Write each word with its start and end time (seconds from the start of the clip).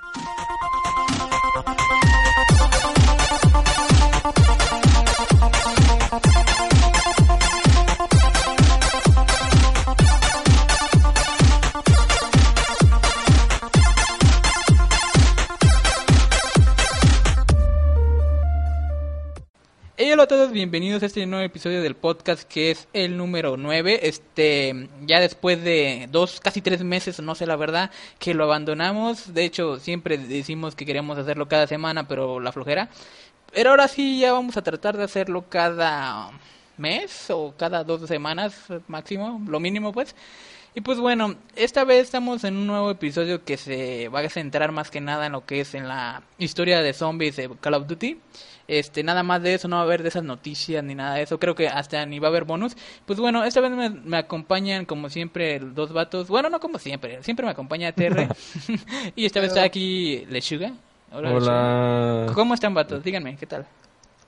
Thank 0.00 0.72
you. 0.72 0.77
Hola 20.18 20.24
a 20.24 20.26
todos, 20.26 20.50
bienvenidos 20.50 21.00
a 21.04 21.06
este 21.06 21.24
nuevo 21.26 21.44
episodio 21.44 21.80
del 21.80 21.94
podcast 21.94 22.42
que 22.42 22.72
es 22.72 22.88
el 22.92 23.16
número 23.16 23.56
9. 23.56 24.00
Este, 24.02 24.88
ya 25.06 25.20
después 25.20 25.62
de 25.62 26.08
dos, 26.10 26.40
casi 26.40 26.60
tres 26.60 26.82
meses, 26.82 27.20
no 27.20 27.36
sé 27.36 27.46
la 27.46 27.54
verdad, 27.54 27.92
que 28.18 28.34
lo 28.34 28.42
abandonamos. 28.42 29.32
De 29.32 29.44
hecho, 29.44 29.78
siempre 29.78 30.18
decimos 30.18 30.74
que 30.74 30.84
queremos 30.84 31.18
hacerlo 31.18 31.46
cada 31.46 31.68
semana, 31.68 32.08
pero 32.08 32.40
la 32.40 32.50
flojera. 32.50 32.88
Pero 33.52 33.70
ahora 33.70 33.86
sí, 33.86 34.18
ya 34.18 34.32
vamos 34.32 34.56
a 34.56 34.62
tratar 34.62 34.96
de 34.96 35.04
hacerlo 35.04 35.44
cada 35.48 36.32
mes 36.78 37.30
o 37.30 37.54
cada 37.56 37.84
dos 37.84 38.08
semanas 38.08 38.56
máximo, 38.88 39.40
lo 39.46 39.60
mínimo 39.60 39.92
pues. 39.92 40.16
Y 40.74 40.80
pues 40.80 40.98
bueno, 40.98 41.34
esta 41.56 41.84
vez 41.84 42.04
estamos 42.04 42.44
en 42.44 42.56
un 42.56 42.66
nuevo 42.66 42.90
episodio 42.90 43.44
que 43.44 43.56
se 43.56 44.08
va 44.08 44.20
a 44.20 44.28
centrar 44.28 44.70
más 44.70 44.90
que 44.90 45.00
nada 45.00 45.26
en 45.26 45.32
lo 45.32 45.44
que 45.44 45.60
es 45.60 45.74
en 45.74 45.88
la 45.88 46.22
historia 46.38 46.82
de 46.82 46.92
zombies 46.92 47.36
de 47.36 47.50
Call 47.60 47.74
of 47.74 47.86
Duty. 47.86 48.20
Este, 48.68 49.02
nada 49.02 49.22
más 49.22 49.42
de 49.42 49.54
eso, 49.54 49.66
no 49.66 49.76
va 49.76 49.82
a 49.82 49.84
haber 49.86 50.02
de 50.02 50.10
esas 50.10 50.24
noticias 50.24 50.84
ni 50.84 50.94
nada 50.94 51.14
de 51.14 51.22
eso. 51.22 51.40
Creo 51.40 51.54
que 51.54 51.68
hasta 51.68 52.04
ni 52.04 52.18
va 52.18 52.28
a 52.28 52.30
haber 52.30 52.44
bonus. 52.44 52.76
Pues 53.06 53.18
bueno, 53.18 53.42
esta 53.44 53.60
vez 53.62 53.70
me, 53.70 53.88
me 53.88 54.18
acompañan 54.18 54.84
como 54.84 55.08
siempre 55.08 55.58
dos 55.58 55.92
vatos. 55.92 56.28
Bueno, 56.28 56.50
no 56.50 56.60
como 56.60 56.78
siempre, 56.78 57.22
siempre 57.22 57.46
me 57.46 57.52
acompaña 57.52 57.92
TR. 57.92 58.28
y 59.16 59.24
esta 59.24 59.40
vez 59.40 59.48
está 59.48 59.64
aquí 59.64 60.26
Lechuga. 60.28 60.72
Hola. 61.10 61.30
Lechuga. 61.30 62.34
¿Cómo 62.34 62.52
están 62.52 62.74
vatos? 62.74 63.02
Díganme, 63.02 63.36
¿qué 63.36 63.46
tal? 63.46 63.66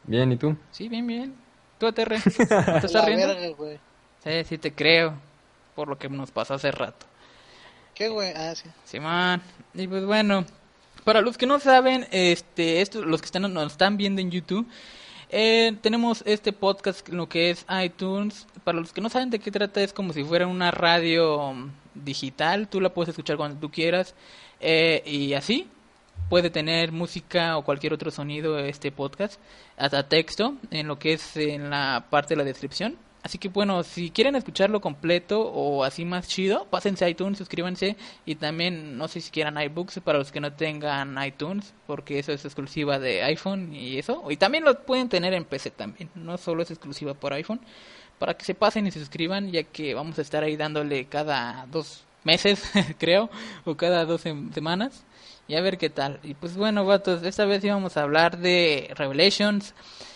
Bien, 0.05 0.33
¿y 0.33 0.37
tú? 0.37 0.57
Sí, 0.71 0.89
bien, 0.89 1.07
bien. 1.07 1.35
¿Tú, 1.79 1.93
TR? 1.93 2.09
¿Te 2.25 2.87
estás 2.87 3.05
riendo? 3.05 3.29
verga, 3.29 3.57
güey. 3.57 3.79
Sí, 4.25 4.45
sí 4.45 4.59
te 4.59 4.73
creo. 4.73 5.15
Por 5.81 5.89
lo 5.89 5.97
que 5.97 6.11
nos 6.11 6.31
pasó 6.31 6.53
hace 6.53 6.71
rato. 6.73 7.07
¿Qué, 7.95 8.11
güey? 8.11 8.35
Ah, 8.37 8.55
sí. 8.55 8.69
Simón. 8.85 9.41
Y 9.73 9.87
pues 9.89 10.05
bueno, 10.05 10.45
para 11.05 11.23
los 11.23 11.39
que 11.39 11.47
no 11.47 11.59
saben, 11.59 12.07
este, 12.11 12.83
esto, 12.83 13.03
los 13.03 13.23
que 13.23 13.25
están, 13.25 13.51
nos 13.55 13.73
están 13.73 13.97
viendo 13.97 14.21
en 14.21 14.31
YouTube, 14.31 14.67
eh, 15.31 15.75
tenemos 15.81 16.23
este 16.27 16.53
podcast, 16.53 17.09
lo 17.09 17.31
que 17.31 17.49
es 17.49 17.65
iTunes. 17.83 18.47
Para 18.63 18.79
los 18.79 18.93
que 18.93 19.01
no 19.01 19.09
saben 19.09 19.31
de 19.31 19.39
qué 19.39 19.51
trata, 19.51 19.81
es 19.81 19.95
como 19.95 20.13
si 20.13 20.23
fuera 20.23 20.47
una 20.47 20.71
radio 20.71 21.55
digital. 21.95 22.69
Tú 22.69 22.79
la 22.83 22.93
puedes 22.93 23.09
escuchar 23.09 23.39
cuando 23.39 23.59
tú 23.59 23.71
quieras. 23.71 24.15
eh, 24.61 25.03
y 25.07 25.33
así. 25.33 25.67
Puede 26.29 26.51
tener 26.51 26.93
música 26.93 27.57
o 27.57 27.65
cualquier 27.65 27.95
otro 27.95 28.11
sonido 28.11 28.59
este 28.59 28.93
podcast, 28.93 29.41
hasta 29.79 30.07
texto, 30.11 30.57
en 30.71 30.89
lo 30.89 30.99
que 30.99 31.15
es 31.15 31.39
en 31.39 31.71
la 31.71 32.05
parte 32.11 32.35
de 32.35 32.37
la 32.37 32.45
descripción. 32.45 32.99
Así 33.23 33.37
que 33.37 33.49
bueno, 33.49 33.83
si 33.83 34.11
quieren 34.11 34.35
escucharlo 34.35 34.81
completo 34.81 35.43
o 35.43 35.85
así 35.85 36.07
más 36.07 36.27
chido, 36.27 36.65
pásense 36.71 37.05
a 37.05 37.09
iTunes, 37.11 37.37
suscríbanse 37.39 37.97
y 38.25 38.37
también 38.37 38.97
no 38.97 39.09
sé 39.09 39.21
si 39.21 39.31
quieran 39.31 39.61
iBooks 39.61 40.01
para 40.01 40.19
los 40.19 40.33
que 40.33 40.41
no 40.41 40.53
tengan 40.55 41.23
iTunes, 41.23 41.75
porque 41.87 42.19
eso 42.19 42.33
es 42.33 42.45
exclusiva 42.47 42.99
de 42.99 43.23
iPhone 43.25 43.75
y 43.75 43.99
eso. 43.99 44.25
Y 44.31 44.37
también 44.39 44.65
lo 44.65 44.83
pueden 44.87 45.11
tener 45.11 45.35
en 45.35 45.45
PC 45.45 45.71
también, 45.71 46.09
no 46.15 46.39
solo 46.39 46.63
es 46.63 46.71
exclusiva 46.71 47.13
por 47.13 47.35
iPhone, 47.35 47.61
para 48.19 48.35
que 48.35 48.45
se 48.47 48.55
pasen 48.55 48.87
y 48.87 48.91
se 48.91 49.01
suscriban, 49.01 49.51
ya 49.53 49.65
que 49.65 49.93
vamos 49.95 50.19
a 50.19 50.23
estar 50.23 50.43
ahí 50.43 50.57
dándole 50.57 51.05
cada 51.07 51.67
dos 51.71 52.05
meses, 52.25 52.63
creo, 52.99 53.29
o 53.67 53.77
cada 53.77 54.07
dos 54.07 54.25
sem- 54.25 54.51
semanas. 54.55 55.05
Y 55.47 55.57
a 55.57 55.61
ver 55.63 55.79
qué 55.79 55.91
tal. 55.91 56.21
Y 56.23 56.35
pues 56.35 56.57
bueno, 56.57 56.85
vatos, 56.87 57.23
esta 57.25 57.45
vez 57.45 57.65
íbamos 57.65 57.97
a 57.97 58.03
hablar 58.03 58.39
de 58.39 58.91
Revelations 58.95 59.75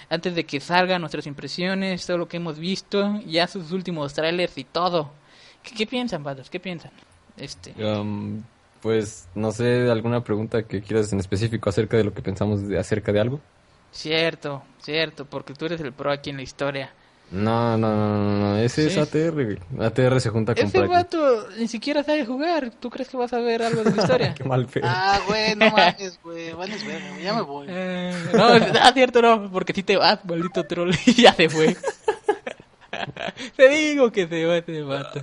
antes 0.09 0.35
de 0.35 0.45
que 0.45 0.61
salgan 0.61 1.01
nuestras 1.01 1.27
impresiones, 1.27 2.07
todo 2.07 2.19
lo 2.19 2.29
que 2.29 2.37
hemos 2.39 2.59
visto, 2.59 3.21
ya 3.27 3.47
sus 3.47 3.73
últimos 3.73 4.15
trailers 4.15 4.57
y 4.59 4.65
todo. 4.65 5.13
¿Qué, 5.63 5.75
qué 5.75 5.87
piensan, 5.87 6.23
vatos? 6.23 6.51
¿Qué 6.51 6.61
piensan? 6.61 6.93
Este, 7.37 7.75
Um, 7.77 8.45
pues, 8.81 9.29
no 9.35 9.51
sé, 9.53 9.91
¿alguna 9.91 10.23
pregunta 10.23 10.65
que 10.65 10.83
quieras 10.83 11.13
en 11.13 11.21
específico 11.21 11.71
acerca 11.71 11.97
de 11.97 12.05
lo 12.05 12.15
que 12.15 12.23
pensamos 12.23 12.69
de, 12.69 12.79
acerca 12.79 13.13
de 13.13 13.21
algo? 13.21 13.41
cierto, 13.91 14.63
cierto, 14.79 15.25
porque 15.27 15.55
tú 15.55 15.67
eres 15.67 15.81
el 15.81 15.93
pro 15.93 16.11
aquí 16.11 16.31
en 16.31 16.37
la 16.37 16.43
historia. 16.43 16.93
No, 17.31 17.77
no, 17.77 17.97
no, 17.97 18.17
no, 18.17 18.39
no, 18.39 18.59
ese 18.59 18.87
es. 18.87 18.97
ATR, 18.97 19.33
güey. 19.33 19.59
ATR 19.81 20.21
se 20.21 20.31
junta 20.31 20.55
con 20.55 20.67
Ese 20.67 20.81
vato 20.87 21.49
ni 21.59 21.67
siquiera 21.67 22.05
sabe 22.05 22.25
jugar. 22.25 22.71
¿Tú 22.79 22.91
crees 22.91 23.09
que 23.09 23.17
vas 23.17 23.33
a 23.33 23.39
ver 23.39 23.62
algo 23.62 23.83
de 23.83 23.91
la 23.91 24.03
historia? 24.03 24.35
Qué 24.37 24.45
mal 24.45 24.67
pedo. 24.67 24.85
Ah, 24.87 25.19
güey, 25.27 25.57
no 25.57 25.71
mames, 25.71 26.21
güey. 26.23 26.53
Vales 26.53 26.85
güey. 26.85 27.23
Ya 27.23 27.35
me 27.35 27.43
voy. 27.43 27.67
Eh, 27.69 28.15
no, 28.35 28.47
ah, 28.81 28.93
cierto, 28.93 29.21
no, 29.21 29.51
porque 29.51 29.73
si 29.73 29.83
te 29.83 29.97
vas, 29.97 30.25
maldito 30.25 30.65
troll, 30.65 30.93
y 31.07 31.23
ya 31.23 31.33
se 31.33 31.49
fue. 31.49 31.77
te 33.56 33.69
digo 33.69 34.12
que 34.12 34.29
se 34.29 34.45
va 34.45 34.59
ese 34.59 34.83
vato. 34.83 35.21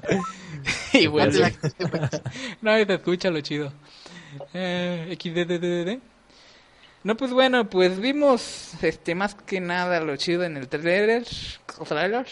y 0.94 1.06
güey. 1.06 1.28
No, 2.62 2.76
se 2.76 2.94
escucha 2.94 3.30
lo 3.30 3.40
chido. 3.42 3.72
Eh, 4.54 5.16
XDDDD. 5.18 6.11
No, 7.04 7.18
pues 7.18 7.32
bueno, 7.32 7.70
pues 7.70 8.00
vimos 8.00 8.74
este 8.84 9.16
más 9.16 9.34
que 9.34 9.60
nada 9.60 10.00
lo 10.02 10.16
chido 10.18 10.44
en 10.44 10.56
el 10.58 10.68
trailer, 10.68 11.26
o 11.80 11.84
trailer, 11.86 12.28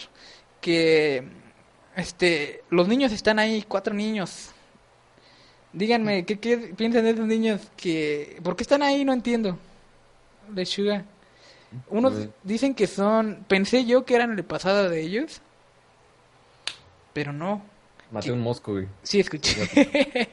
que 0.60 1.24
este 1.96 2.62
los 2.70 2.86
niños 2.86 3.10
están 3.12 3.38
ahí, 3.40 3.64
cuatro 3.66 3.92
niños. 3.94 4.50
Díganme, 5.72 6.24
¿qué, 6.24 6.38
qué 6.38 6.56
piensan 6.76 7.04
de 7.04 7.10
esos 7.10 7.26
niños 7.26 7.60
que 7.76 8.38
por 8.42 8.54
qué 8.56 8.62
están 8.62 8.82
ahí? 8.82 9.04
No 9.04 9.12
entiendo. 9.12 9.58
Lechuga. 10.54 11.04
Unos 11.88 12.12
Pues- 12.14 12.28
dicen 12.42 12.74
que 12.74 12.86
son, 12.86 13.44
pensé 13.48 13.84
yo 13.84 14.04
que 14.04 14.14
eran 14.16 14.32
el 14.36 14.44
pasado 14.44 14.88
de 14.88 15.00
ellos, 15.02 15.40
pero 17.12 17.32
no. 17.32 17.62
Maté 18.10 18.32
un 18.32 18.40
mosco, 18.40 18.72
güey. 18.72 18.86
Sí 19.02 19.20
escuché. 19.20 19.68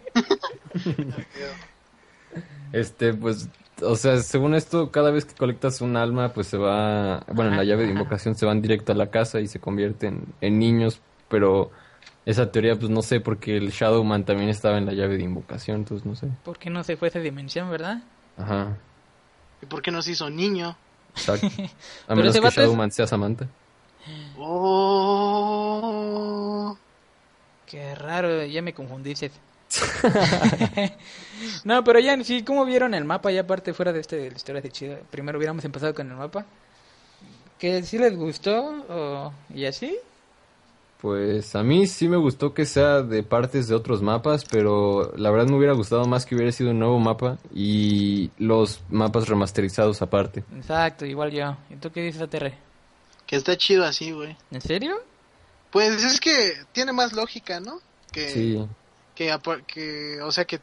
Este, 2.74 3.14
pues, 3.14 3.48
o 3.82 3.96
sea, 3.96 4.18
según 4.22 4.56
esto, 4.56 4.92
cada 4.92 5.12
vez 5.12 5.26
que 5.26 5.36
colectas 5.36 5.82
un 5.82 5.96
alma, 5.98 6.30
pues 6.34 6.48
se 6.48 6.58
va, 6.58 7.24
bueno, 7.34 7.52
en 7.52 7.58
la 7.58 7.64
llave 7.64 7.86
de 7.86 7.92
invocación 7.92 8.36
se 8.36 8.46
van 8.46 8.62
directo 8.62 8.92
a 8.92 8.96
la 8.96 9.08
casa 9.12 9.40
y 9.40 9.48
se 9.48 9.60
convierten 9.60 10.26
en 10.42 10.60
niños, 10.60 11.00
pero 11.30 11.72
esa 12.26 12.52
teoría, 12.52 12.76
pues 12.76 12.90
no 12.90 13.02
sé, 13.02 13.20
porque 13.20 13.56
el 13.58 13.70
Shadowman 13.72 14.26
también 14.26 14.50
estaba 14.50 14.78
en 14.78 14.86
la 14.86 14.94
llave 14.94 15.18
de 15.18 15.24
invocación, 15.24 15.78
entonces 15.78 16.06
no 16.06 16.16
sé. 16.16 16.28
¿Por 16.44 16.58
qué 16.58 16.70
no 16.70 16.84
se 16.84 16.98
fue 16.98 17.08
a 17.08 17.10
esa 17.10 17.20
dimensión, 17.20 17.70
verdad? 17.70 18.02
Ajá, 18.38 18.78
¿Y 19.62 19.66
por 19.66 19.82
qué 19.82 19.90
no 19.92 20.02
se 20.02 20.12
hizo 20.12 20.30
niño? 20.30 20.76
exacto. 21.16 21.48
A 22.08 22.16
menos 22.16 22.40
que 22.40 22.48
es- 22.48 22.54
Shadowman 22.56 22.92
sea 22.92 23.08
Samantha. 23.08 23.48
Oh. 25.10 26.78
Qué 27.66 27.96
raro, 27.96 28.46
ya 28.46 28.62
me 28.62 28.74
confundiste. 28.74 29.32
no, 31.64 31.84
pero 31.84 32.00
ya, 32.00 32.22
sí, 32.24 32.44
¿cómo 32.44 32.66
vieron 32.66 32.94
el 32.94 33.06
mapa? 33.06 33.32
Ya 33.32 33.42
aparte, 33.42 33.74
fuera 33.74 33.94
de 33.94 34.00
este, 34.00 34.18
de 34.18 34.32
la 34.32 34.38
historia 34.38 34.62
de 34.62 34.70
chido. 34.70 34.98
Primero 35.10 35.38
hubiéramos 35.38 35.64
empezado 35.66 35.94
con 35.94 36.10
el 36.10 36.18
mapa. 36.18 36.46
¿Que 37.60 37.82
sí 37.84 37.98
les 37.98 38.16
gustó? 38.16 38.86
O... 38.90 39.34
¿Y 39.54 39.66
así? 39.66 39.98
Pues 41.02 41.56
a 41.56 41.62
mí 41.62 41.86
sí 41.86 42.08
me 42.08 42.18
gustó 42.18 42.54
que 42.54 42.66
sea 42.66 43.02
de 43.02 43.22
partes 43.22 43.68
de 43.68 43.76
otros 43.76 44.02
mapas, 44.02 44.46
pero 44.46 45.14
la 45.16 45.30
verdad 45.30 45.48
me 45.48 45.58
hubiera 45.58 45.74
gustado 45.74 46.06
más 46.06 46.26
que 46.26 46.36
hubiera 46.36 46.52
sido 46.52 46.72
un 46.72 46.80
nuevo 46.80 46.98
mapa 47.00 47.38
y 47.54 48.32
los 48.40 48.82
mapas 48.90 49.28
remasterizados 49.28 50.02
aparte. 50.02 50.44
Exacto, 50.56 51.06
igual 51.06 51.32
yo. 51.32 51.56
¿Y 51.70 51.76
tú 51.76 51.92
qué 51.92 52.02
dices, 52.02 52.22
ATR? 52.22 52.52
Que 53.28 53.36
está 53.36 53.56
chido 53.58 53.86
así, 53.86 54.12
güey. 54.12 54.36
¿En 54.50 54.62
serio? 54.62 54.96
Pues 55.70 56.04
es 56.04 56.20
que 56.20 56.54
tiene 56.72 56.94
más 56.94 57.14
lógica, 57.14 57.60
¿no? 57.60 57.80
Que, 58.12 58.30
Sí, 58.32 58.68
que, 59.18 59.36
que, 59.66 60.22
o 60.22 60.32
sea, 60.32 60.46
que 60.46 60.60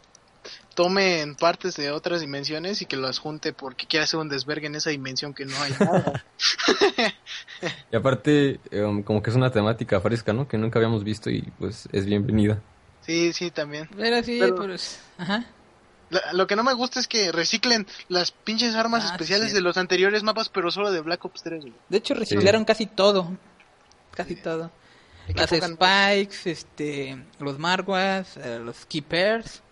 tome 0.75 1.25
partes 1.41 1.77
de 1.77 1.91
otras 1.91 2.21
dimensiones 2.21 2.83
y 2.83 2.87
que 2.87 2.97
las 2.97 3.19
junte 3.19 3.53
porque 3.53 3.87
quiere 3.87 4.05
hacer 4.05 4.21
un 4.21 4.29
desvergue 4.29 4.67
en 4.69 4.77
esa 4.77 4.91
dimensión 4.91 5.35
que 5.35 5.45
no 5.45 5.61
hay 5.61 5.73
nada. 5.81 6.25
y 7.93 7.97
aparte 7.97 8.61
em, 8.71 9.03
como 9.03 9.23
que 9.23 9.31
es 9.31 9.37
una 9.37 9.51
temática 9.51 10.01
fresca, 10.01 10.33
¿no? 10.33 10.47
Que 10.47 10.59
nunca 10.59 10.79
habíamos 10.79 11.03
visto 11.03 11.31
y 11.31 11.43
pues 11.59 11.89
es 11.93 12.07
bienvenida. 12.07 12.61
Sí, 13.03 13.33
sí, 13.33 13.51
también. 13.51 13.89
Pero 13.97 14.23
sí, 14.23 14.39
Pero- 14.41 14.57
pues... 14.57 15.01
Ajá. 15.19 15.45
La- 16.11 16.33
lo 16.33 16.47
que 16.47 16.55
no 16.55 16.63
me 16.63 16.75
gusta 16.75 17.01
es 17.01 17.09
que 17.09 17.33
reciclen 17.33 17.87
las 18.09 18.31
pinches 18.31 18.75
armas 18.77 19.05
Ah, 19.05 19.13
especiales 19.13 19.49
sí. 19.49 19.55
de 19.55 19.63
los 19.63 19.77
anteriores 19.79 20.23
mapas, 20.23 20.49
pero 20.49 20.71
solo 20.71 20.93
de 20.93 21.01
Black 21.01 21.25
Ops 21.25 21.43
3, 21.43 21.63
güey. 21.63 21.75
De 21.89 21.99
hecho, 21.99 22.15
reciclaron 22.15 22.65
casi 22.65 22.87
todo. 22.87 23.37
Casi 24.13 24.37
todo. 24.37 24.71
Las 25.35 25.51
spikes, 25.51 26.51
este, 26.51 27.17
los 27.39 27.59
marguas, 27.59 28.37
eh, 28.37 28.59
los 28.63 28.85
keepers. 28.87 29.63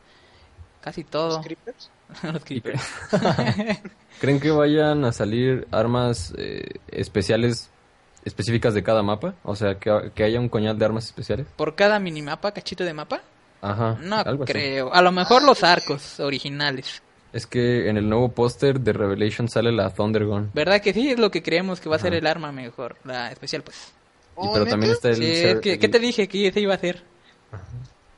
Casi 0.81 1.05
todo. 1.05 1.37
¿Los 1.37 1.47
creepers? 1.47 1.91
los 2.33 2.45
keepers. 2.45 2.83
¿Creen 4.21 4.41
que 4.41 4.51
vayan 4.51 5.05
a 5.05 5.13
salir 5.13 5.67
armas 5.71 6.35
eh, 6.37 6.65
especiales 6.89 7.71
específicas 8.25 8.75
de 8.75 8.83
cada 8.83 9.03
mapa? 9.03 9.35
O 9.43 9.55
sea, 9.57 9.79
que, 9.79 10.11
que 10.15 10.25
haya 10.25 10.41
un 10.41 10.49
coñal 10.49 10.79
de 10.79 10.85
armas 10.85 11.05
especiales. 11.07 11.47
Por 11.57 11.75
cada 11.75 11.99
minimapa, 11.99 12.53
cachito 12.53 12.85
de 12.85 12.95
mapa. 12.95 13.21
Ajá. 13.61 13.97
No 14.01 14.17
algo 14.17 14.45
así. 14.45 14.53
creo. 14.53 14.93
A 14.93 15.03
lo 15.03 15.13
mejor 15.13 15.43
los 15.45 15.63
arcos 15.63 16.19
originales. 16.21 17.03
Es 17.33 17.47
que 17.47 17.89
en 17.89 17.97
el 17.97 18.09
nuevo 18.09 18.31
póster 18.31 18.81
de 18.81 18.93
Revelation 18.93 19.49
sale 19.49 19.73
la 19.73 19.91
Thunder 19.91 20.27
Gun. 20.27 20.51
¿Verdad 20.53 20.83
que 20.83 20.93
sí? 20.93 21.11
Es 21.11 21.19
lo 21.19 21.31
que 21.31 21.43
creemos 21.43 21.81
que 21.81 21.89
va 21.89 21.97
a 21.97 21.99
ser 21.99 22.13
el 22.13 22.27
arma 22.27 22.53
mejor. 22.53 22.97
La 23.05 23.31
especial, 23.31 23.63
pues. 23.63 23.93
Y, 24.37 24.47
Oh, 24.47 24.53
pero 24.55 24.67
también 24.67 24.93
está 24.93 25.09
el... 25.11 25.17
Sí, 25.17 25.23
ser- 25.37 25.57
es 25.57 25.61
que, 25.61 25.73
el- 25.75 25.79
¿qué 25.79 25.89
te 25.89 25.99
dije 25.99 26.27
que 26.29 26.49
ese 26.49 26.61
iba 26.61 26.75
a 26.75 26.79
ser? 26.79 27.03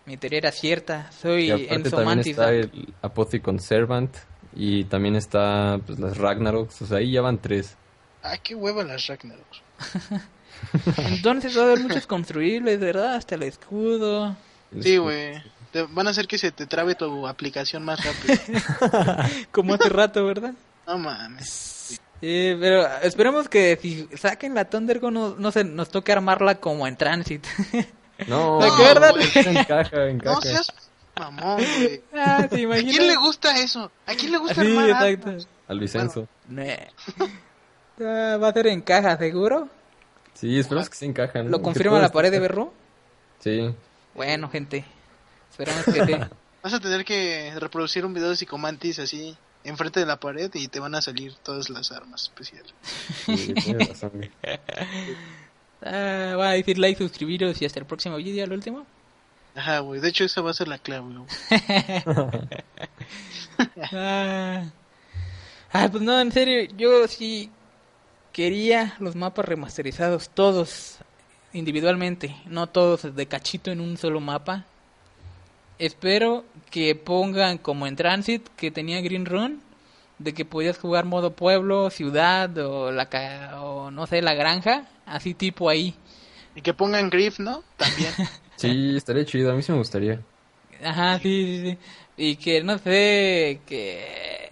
Mi 0.06 0.16
teoría 0.16 0.38
era 0.38 0.52
cierta. 0.52 1.10
Soy 1.12 1.46
y 1.46 1.50
aparte 1.50 1.74
Enzo 1.74 1.90
también 1.96 2.16
Mantis. 2.18 2.30
está 2.32 2.50
el 2.52 2.94
Apothicon 3.02 3.58
Servant. 3.60 4.14
Y 4.56 4.84
también 4.84 5.16
está 5.16 5.80
pues, 5.84 5.98
las 5.98 6.16
Ragnaroks. 6.16 6.82
O 6.82 6.86
sea, 6.86 6.98
ahí 6.98 7.10
ya 7.12 7.22
van 7.22 7.38
tres. 7.38 7.74
Ah, 8.22 8.36
qué 8.42 8.54
hueva 8.54 8.84
las 8.84 9.06
Ragnarok. 9.08 9.44
Entonces 10.98 11.56
va 11.56 11.62
a 11.62 11.64
haber 11.64 11.80
muchos 11.80 12.06
construibles, 12.06 12.78
¿verdad? 12.80 13.14
Hasta 13.16 13.34
el 13.34 13.42
escudo. 13.42 14.36
Sí, 14.80 14.96
güey. 14.96 15.42
Van 15.90 16.06
a 16.06 16.10
hacer 16.10 16.26
que 16.28 16.38
se 16.38 16.52
te 16.52 16.66
trabe 16.66 16.94
tu 16.94 17.26
aplicación 17.26 17.84
más 17.84 17.98
rápido. 18.04 18.36
Como 19.50 19.74
hace 19.74 19.88
rato, 19.88 20.24
¿verdad? 20.24 20.54
No 20.86 20.98
mames. 20.98 21.73
Eh, 22.26 22.56
pero 22.58 22.86
esperemos 23.02 23.50
que 23.50 23.78
si 23.82 24.08
saquen 24.16 24.54
la 24.54 24.64
Thundergon 24.64 25.12
no, 25.12 25.34
no 25.36 25.52
se 25.52 25.62
nos 25.62 25.90
toque 25.90 26.10
armarla 26.10 26.54
como 26.54 26.86
en 26.86 26.96
Transit. 26.96 27.44
No, 28.28 28.58
güey, 28.58 28.70
encaja, 29.34 30.08
encaja. 30.08 30.36
No 30.36 30.40
seas 30.40 30.72
mamón, 31.18 31.56
güey. 31.56 32.00
ah, 32.14 32.46
¿te 32.48 32.64
¿A 32.64 32.76
quién 32.76 33.08
le 33.08 33.16
gusta 33.16 33.58
eso? 33.58 33.90
¿A 34.06 34.14
quién 34.14 34.30
le 34.30 34.38
gusta 34.38 34.62
Sí, 34.62 34.70
armar 34.70 34.88
exacto. 34.88 35.28
armas? 35.30 35.48
Al 35.66 35.80
Vicenzo. 35.80 36.28
Ah, 38.00 38.38
va 38.42 38.48
a 38.48 38.52
ser 38.52 38.68
en 38.68 38.80
caja, 38.82 39.16
¿seguro? 39.18 39.68
Sí, 40.34 40.60
esperemos 40.60 40.88
que 40.88 40.96
sí 40.96 41.06
encajan. 41.06 41.50
¿Lo 41.50 41.60
confirma 41.60 41.98
la 41.98 42.10
pared 42.10 42.30
de 42.30 42.38
Berro? 42.38 42.72
Sí. 43.40 43.74
Bueno, 44.14 44.48
gente. 44.48 44.84
Esperamos 45.50 45.84
que 45.84 46.04
sí. 46.04 46.12
Vas 46.62 46.74
a 46.74 46.80
tener 46.80 47.04
que 47.04 47.52
reproducir 47.56 48.04
un 48.06 48.14
video 48.14 48.30
de 48.30 48.36
Psicomantis 48.36 49.00
así 49.00 49.36
enfrente 49.64 50.00
de 50.00 50.06
la 50.06 50.20
pared 50.20 50.50
y 50.54 50.68
te 50.68 50.78
van 50.80 50.94
a 50.94 51.02
salir 51.02 51.34
todas 51.42 51.70
las 51.70 51.90
armas 51.90 52.24
especiales. 52.24 52.72
sí 53.26 53.54
tienes 53.54 53.88
razón. 54.00 54.10
güey. 54.14 54.30
Ah, 55.82 56.34
va 56.38 56.50
a 56.50 56.52
decir 56.52 56.78
like, 56.78 56.98
suscribiros 57.02 57.60
y 57.60 57.64
hasta 57.66 57.80
el 57.80 57.86
próximo 57.86 58.16
vídeo, 58.16 58.44
al 58.44 58.52
último. 58.52 58.86
Ajá, 59.54 59.80
güey. 59.80 60.00
De 60.00 60.08
hecho, 60.08 60.24
esa 60.24 60.40
va 60.40 60.50
a 60.50 60.54
ser 60.54 60.68
la 60.68 60.78
clave, 60.78 61.06
güey. 61.14 61.26
Ah. 63.92 64.64
Ah, 65.72 65.88
pues 65.90 66.02
no, 66.02 66.20
en 66.20 66.32
serio, 66.32 66.68
yo 66.76 67.06
sí 67.08 67.50
quería 68.32 68.94
los 68.98 69.14
mapas 69.14 69.44
remasterizados, 69.46 70.28
todos 70.28 70.98
individualmente, 71.52 72.36
no 72.46 72.68
todos 72.68 73.14
de 73.14 73.26
cachito 73.26 73.70
en 73.70 73.80
un 73.80 73.96
solo 73.96 74.20
mapa. 74.20 74.64
Espero 75.78 76.44
que 76.74 76.96
pongan 76.96 77.56
como 77.58 77.86
en 77.86 77.94
Transit 77.94 78.48
que 78.56 78.72
tenía 78.72 79.00
Green 79.00 79.26
Run, 79.26 79.62
de 80.18 80.34
que 80.34 80.44
podías 80.44 80.76
jugar 80.76 81.04
modo 81.04 81.30
pueblo, 81.36 81.88
ciudad 81.88 82.58
o 82.58 82.90
la 82.90 83.08
ca- 83.08 83.62
o 83.62 83.92
no 83.92 84.08
sé, 84.08 84.22
la 84.22 84.34
granja, 84.34 84.88
así 85.06 85.34
tipo 85.34 85.68
ahí. 85.68 85.94
Y 86.56 86.62
que 86.62 86.74
pongan 86.74 87.10
Griff, 87.10 87.38
¿no? 87.38 87.62
También. 87.76 88.10
Sí, 88.56 88.96
estaría 88.96 89.24
chido. 89.24 89.52
A 89.52 89.54
mí 89.54 89.62
sí 89.62 89.70
me 89.70 89.78
gustaría. 89.78 90.20
Ajá, 90.82 91.18
sí, 91.20 91.60
sí, 91.62 91.70
sí. 91.70 91.78
Y 92.16 92.36
que 92.36 92.62
no 92.64 92.78
sé, 92.78 93.60
que 93.66 94.50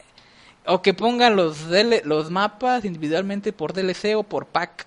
o 0.66 0.80
que 0.80 0.94
pongan 0.94 1.34
los 1.34 1.68
DL 1.68 2.02
los 2.04 2.30
mapas 2.30 2.84
individualmente 2.84 3.52
por 3.52 3.72
DLC 3.72 4.14
o 4.14 4.22
por 4.22 4.46
pack, 4.46 4.86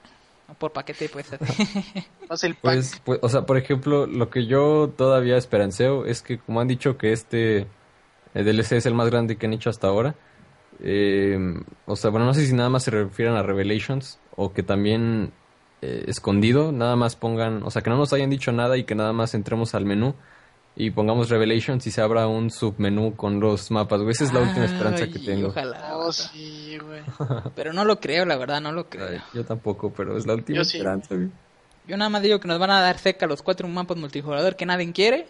por 0.66 0.74
paquete 0.74 1.10
pues. 1.10 1.30
Pues, 2.62 3.02
pues, 3.06 3.20
o 3.22 3.30
sea, 3.30 3.46
por 3.46 3.56
ejemplo, 3.56 4.08
lo 4.08 4.32
que 4.32 4.48
yo 4.48 4.92
todavía 4.98 5.38
esperanceo 5.38 6.06
es 6.06 6.24
que, 6.24 6.40
como 6.40 6.60
han 6.60 6.68
dicho 6.68 6.98
que 6.98 7.12
este 7.14 7.68
el 8.34 8.46
DLC 8.46 8.74
es 8.74 8.88
el 8.88 8.96
más 8.96 9.12
grande 9.12 9.36
que 9.36 9.46
han 9.46 9.54
hecho 9.54 9.70
hasta 9.70 9.88
ahora, 9.88 10.16
eh, 10.80 11.38
o 11.86 11.96
sea, 11.96 12.10
bueno, 12.10 12.26
no 12.26 12.34
sé 12.34 12.48
si 12.48 12.54
nada 12.54 12.70
más 12.70 12.84
se 12.84 12.90
refieren 12.90 13.36
a 13.36 13.44
Revelations 13.44 14.20
o 14.36 14.54
que 14.54 14.64
también 14.64 15.34
eh, 15.84 16.06
escondido, 16.08 16.72
nada 16.72 16.96
más 16.96 17.16
pongan, 17.16 17.62
o 17.62 17.70
sea, 17.70 17.84
que 17.84 17.92
no 17.92 17.98
nos 17.98 18.12
hayan 18.12 18.32
dicho 18.32 18.52
nada 18.52 18.76
y 18.76 18.86
que 18.86 18.96
nada 18.96 19.14
más 19.14 19.36
entremos 19.36 19.76
al 19.76 19.86
menú 19.86 20.16
y 20.76 20.90
pongamos 20.92 21.30
Revelations 21.30 21.86
y 21.86 21.92
se 21.92 22.02
abra 22.02 22.28
un 22.28 22.50
submenú 22.50 23.16
con 23.16 23.40
los 23.40 23.70
mapas, 23.70 24.02
güey. 24.02 24.14
Esa 24.14 24.26
es 24.26 24.34
la 24.34 24.42
última 24.42 24.66
esperanza 24.66 25.08
que 25.08 25.20
tengo. 25.20 25.50
Ojalá. 25.50 25.95
Oh, 26.06 26.10
vato. 26.10 26.30
sí, 26.34 26.78
güey. 26.80 27.02
Pero 27.56 27.74
no 27.74 27.86
lo 27.86 28.00
creo, 28.00 28.26
la 28.26 28.38
verdad, 28.38 28.62
no 28.62 28.72
lo 28.72 28.90
creo. 28.90 29.08
Ay, 29.10 29.22
yo 29.34 29.44
tampoco, 29.46 29.92
pero 29.94 30.18
es 30.18 30.26
la 30.26 30.34
última 30.34 30.58
Yo 30.58 30.64
sí. 30.66 30.78
esperanza, 30.78 31.16
güey. 31.16 31.30
Yo 31.88 31.98
nada 31.98 32.10
más 32.10 32.22
digo 32.22 32.40
que 32.40 32.48
nos 32.48 32.58
van 32.60 32.72
a 32.72 32.82
dar 32.82 32.98
seca 32.98 33.28
los 33.28 33.42
cuatro 33.42 33.68
mapas 33.68 33.98
multijugador 33.98 34.56
que 34.56 34.66
nadie 34.66 34.92
quiere 34.92 35.28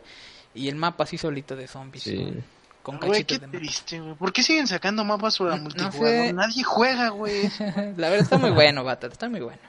y 0.54 0.70
el 0.70 0.76
mapa 0.76 1.04
así 1.04 1.18
solito 1.18 1.56
de 1.56 1.68
zombies. 1.68 2.04
Sí. 2.04 2.34
Con 2.82 2.98
Güey, 3.00 3.24
qué 3.26 3.36
cachitos 3.38 3.52
de 3.52 3.58
triste, 3.58 4.00
güey. 4.00 4.14
¿Por 4.16 4.32
qué 4.32 4.44
siguen 4.44 4.68
sacando 4.68 5.04
mapas 5.04 5.38
para 5.40 5.56
No 5.58 5.64
multijugador? 5.64 6.28
sé. 6.28 6.34
Nadie 6.34 6.64
juega, 6.64 7.10
güey. 7.10 7.50
La 7.98 8.10
verdad 8.10 8.20
está 8.22 8.38
muy 8.38 8.52
bueno, 8.52 8.84
bata, 8.84 9.08
está 9.08 9.28
muy 9.28 9.42
bueno. 9.42 9.60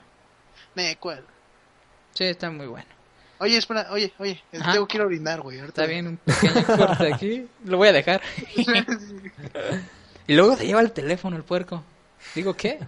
Ne, 0.75 0.95
¿cuál? 0.97 1.25
Sí, 2.13 2.23
está 2.25 2.49
muy 2.51 2.67
bueno. 2.67 2.87
Oye, 3.39 3.57
espera, 3.57 3.87
oye, 3.91 4.13
oye. 4.17 4.41
Ajá. 4.59 4.71
Tengo 4.73 4.87
que 4.87 4.97
ir 4.97 5.01
a 5.03 5.05
orinar, 5.07 5.41
güey. 5.41 5.59
ahorita- 5.59 5.81
Está 5.83 5.91
bien, 5.91 6.07
un 6.07 6.17
pequeño 6.17 6.65
corte 6.77 7.13
aquí. 7.13 7.47
Lo 7.65 7.77
voy 7.77 7.89
a 7.89 7.93
dejar. 7.93 8.21
y 10.27 10.35
luego 10.35 10.55
se 10.55 10.65
lleva 10.67 10.81
el 10.81 10.91
teléfono 10.91 11.35
el 11.37 11.43
puerco. 11.43 11.83
Digo, 12.35 12.53
¿qué? 12.55 12.79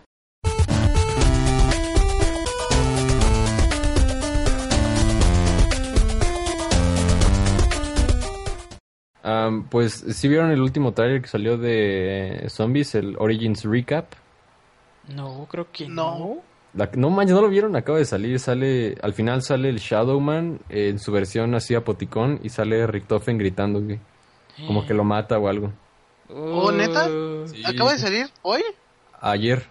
Pues, 9.69 9.93
si 9.93 10.27
vieron 10.27 10.51
el 10.51 10.61
último 10.61 10.93
trailer 10.93 11.21
que 11.21 11.27
salió 11.27 11.57
de 11.57 12.45
Zombies, 12.49 12.95
el 12.95 13.15
Origins 13.19 13.63
Recap? 13.63 14.05
No, 15.13 15.47
creo 15.49 15.67
que 15.71 15.87
No. 15.87 16.17
no. 16.19 16.37
La- 16.73 16.89
no 16.95 17.09
manches, 17.09 17.35
¿no 17.35 17.41
lo 17.41 17.49
vieron? 17.49 17.75
Acaba 17.75 17.97
de 17.97 18.05
salir, 18.05 18.39
sale, 18.39 18.95
al 19.01 19.13
final 19.13 19.41
sale 19.41 19.69
el 19.69 19.77
Shadowman 19.79 20.59
en 20.69 20.99
su 20.99 21.11
versión 21.11 21.55
así 21.55 21.73
apoticón 21.73 22.39
y 22.43 22.49
sale 22.49 22.85
Richtofen 22.85 23.37
gritando, 23.39 23.81
güey. 23.81 23.99
Como 24.67 24.85
que 24.85 24.93
lo 24.93 25.03
mata 25.03 25.39
o 25.39 25.47
algo. 25.47 25.71
¿Oh, 26.29 26.71
neta? 26.71 27.07
Sí. 27.47 27.63
¿Acaba 27.65 27.93
de 27.93 27.99
salir 27.99 28.29
hoy? 28.41 28.61
Ayer. 29.19 29.65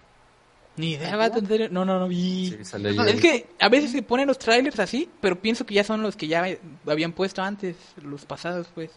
Ni 0.75 0.93
idea, 0.93 1.15
vato, 1.17 1.39
en 1.39 1.47
serio. 1.47 1.67
No, 1.69 1.83
no, 1.83 1.99
no 1.99 2.07
vi. 2.07 2.49
Sí, 2.49 2.65
sale 2.65 2.89
ayer. 2.89 3.07
Es 3.15 3.21
que 3.21 3.47
a 3.59 3.69
veces 3.69 3.91
se 3.91 4.01
ponen 4.01 4.27
los 4.27 4.39
trailers 4.39 4.79
así, 4.79 5.09
pero 5.19 5.39
pienso 5.39 5.65
que 5.65 5.73
ya 5.73 5.83
son 5.83 6.01
los 6.01 6.15
que 6.15 6.27
ya 6.27 6.45
habían 6.87 7.11
puesto 7.11 7.41
antes, 7.41 7.75
los 8.01 8.25
pasados, 8.25 8.67
pues. 8.73 8.91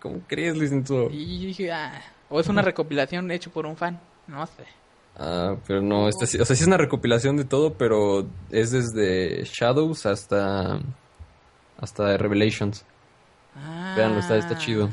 ¿Cómo 0.00 0.20
crees, 0.26 0.56
licenciado? 0.56 1.08
Y 1.10 1.40
yo 1.40 1.46
dije, 1.46 1.72
ah, 1.72 2.02
o 2.28 2.40
es 2.40 2.48
una 2.48 2.60
recopilación 2.60 3.30
hecho 3.30 3.50
por 3.50 3.64
un 3.64 3.76
fan, 3.76 3.98
no 4.26 4.46
sé. 4.46 4.64
Ah, 5.16 5.56
pero 5.66 5.80
no, 5.80 6.08
este, 6.08 6.24
o 6.24 6.44
sea, 6.44 6.54
sí 6.54 6.62
es 6.62 6.66
una 6.66 6.76
recopilación 6.76 7.36
de 7.36 7.44
todo, 7.44 7.74
pero 7.74 8.26
es 8.50 8.70
desde 8.70 9.44
Shadows 9.44 10.04
hasta 10.06 10.78
hasta 11.80 12.16
Revelations. 12.16 12.84
Ah. 13.56 13.94
Veanlo, 13.96 14.20
está, 14.20 14.36
está 14.36 14.58
chido. 14.58 14.90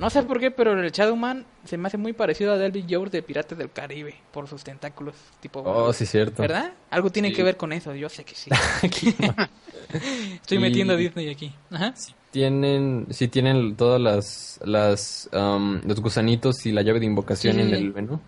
No 0.00 0.10
sé 0.10 0.22
por 0.24 0.40
qué, 0.40 0.50
pero 0.50 0.72
el 0.80 0.90
Shadowman 0.90 1.44
se 1.64 1.76
me 1.76 1.86
hace 1.86 1.96
muy 1.96 2.12
parecido 2.12 2.52
a 2.52 2.58
Delby 2.58 2.86
Jones 2.90 3.12
de 3.12 3.22
Piratas 3.22 3.56
del 3.56 3.70
Caribe 3.70 4.14
por 4.32 4.48
sus 4.48 4.64
tentáculos, 4.64 5.14
tipo. 5.40 5.60
Oh, 5.64 5.92
sí, 5.92 6.06
cierto. 6.06 6.42
¿Verdad? 6.42 6.72
Algo 6.90 7.10
tiene 7.10 7.28
Sí. 7.28 7.34
que 7.36 7.42
ver 7.44 7.56
con 7.56 7.72
eso, 7.72 7.94
yo 7.94 8.08
sé 8.08 8.24
que 8.24 8.34
sí. 8.34 8.50
Estoy 10.34 10.58
Y- 10.58 10.60
metiendo 10.60 10.94
a 10.94 10.96
Disney 10.96 11.28
aquí. 11.30 11.52
Ajá. 11.70 11.94
Tienen, 12.30 13.06
sí 13.10 13.28
tienen 13.28 13.76
todas 13.76 14.00
las, 14.00 14.58
las, 14.64 15.28
am, 15.32 15.82
los 15.86 16.00
gusanitos 16.00 16.64
y 16.66 16.72
la 16.72 16.82
llave 16.82 16.98
de 16.98 17.06
invocación 17.06 17.54
Sí, 17.54 17.58
sí, 17.60 17.64
en 17.68 17.70
sí. 17.76 17.82
el 17.84 17.92
menú. 17.92 18.20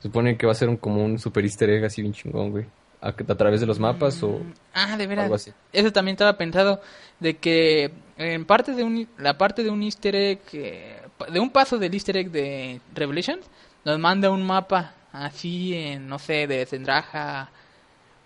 Supone 0.00 0.36
que 0.36 0.46
va 0.46 0.52
a 0.52 0.54
ser 0.54 0.68
un, 0.68 0.76
como 0.76 1.04
un 1.04 1.18
super 1.18 1.44
easter 1.44 1.68
egg 1.70 1.84
así 1.84 2.00
bien 2.02 2.14
chingón, 2.14 2.50
güey. 2.50 2.64
A, 3.04 3.08
a 3.08 3.34
través 3.36 3.60
de 3.60 3.66
los 3.66 3.78
mapas 3.78 4.22
o 4.22 4.40
Ah, 4.72 4.96
de 4.96 5.06
veras. 5.06 5.24
algo 5.24 5.34
así. 5.34 5.52
Eso 5.72 5.92
también 5.92 6.14
estaba 6.14 6.36
pensado 6.38 6.80
de 7.20 7.36
que 7.36 7.92
en 8.16 8.44
parte 8.46 8.72
de 8.72 8.82
un 8.82 9.06
la 9.18 9.36
parte 9.36 9.62
de 9.62 9.70
un 9.70 9.82
Easter 9.82 10.16
egg 10.16 10.40
eh, 10.54 11.00
de 11.30 11.38
un 11.38 11.50
paso 11.50 11.78
del 11.78 11.92
Easter 11.92 12.16
egg 12.16 12.30
de 12.30 12.80
Revelations 12.94 13.44
nos 13.84 13.98
manda 13.98 14.30
un 14.30 14.42
mapa 14.42 14.94
así 15.12 15.74
en 15.74 16.08
no 16.08 16.18
sé 16.18 16.46
de 16.46 16.64
Zendraja 16.66 17.50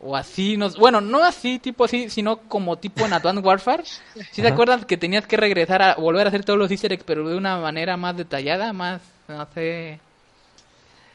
o 0.00 0.14
así, 0.14 0.56
nos, 0.56 0.76
bueno, 0.76 1.00
no 1.00 1.24
así, 1.24 1.58
tipo 1.58 1.84
así, 1.84 2.08
sino 2.08 2.36
como 2.42 2.76
tipo 2.78 3.04
en 3.04 3.12
Advanced 3.14 3.44
Warfare. 3.44 3.82
¿Sí 4.30 4.42
te 4.42 4.46
acuerdas 4.46 4.84
que 4.86 4.96
tenías 4.96 5.26
que 5.26 5.36
regresar 5.36 5.82
a 5.82 5.96
volver 5.96 6.24
a 6.24 6.28
hacer 6.28 6.44
todos 6.44 6.56
los 6.56 6.70
easter 6.70 6.92
eggs, 6.92 7.02
pero 7.04 7.28
de 7.28 7.36
una 7.36 7.56
manera 7.58 7.96
más 7.96 8.16
detallada, 8.16 8.72
más, 8.72 9.02
no 9.26 9.44
sé... 9.54 9.98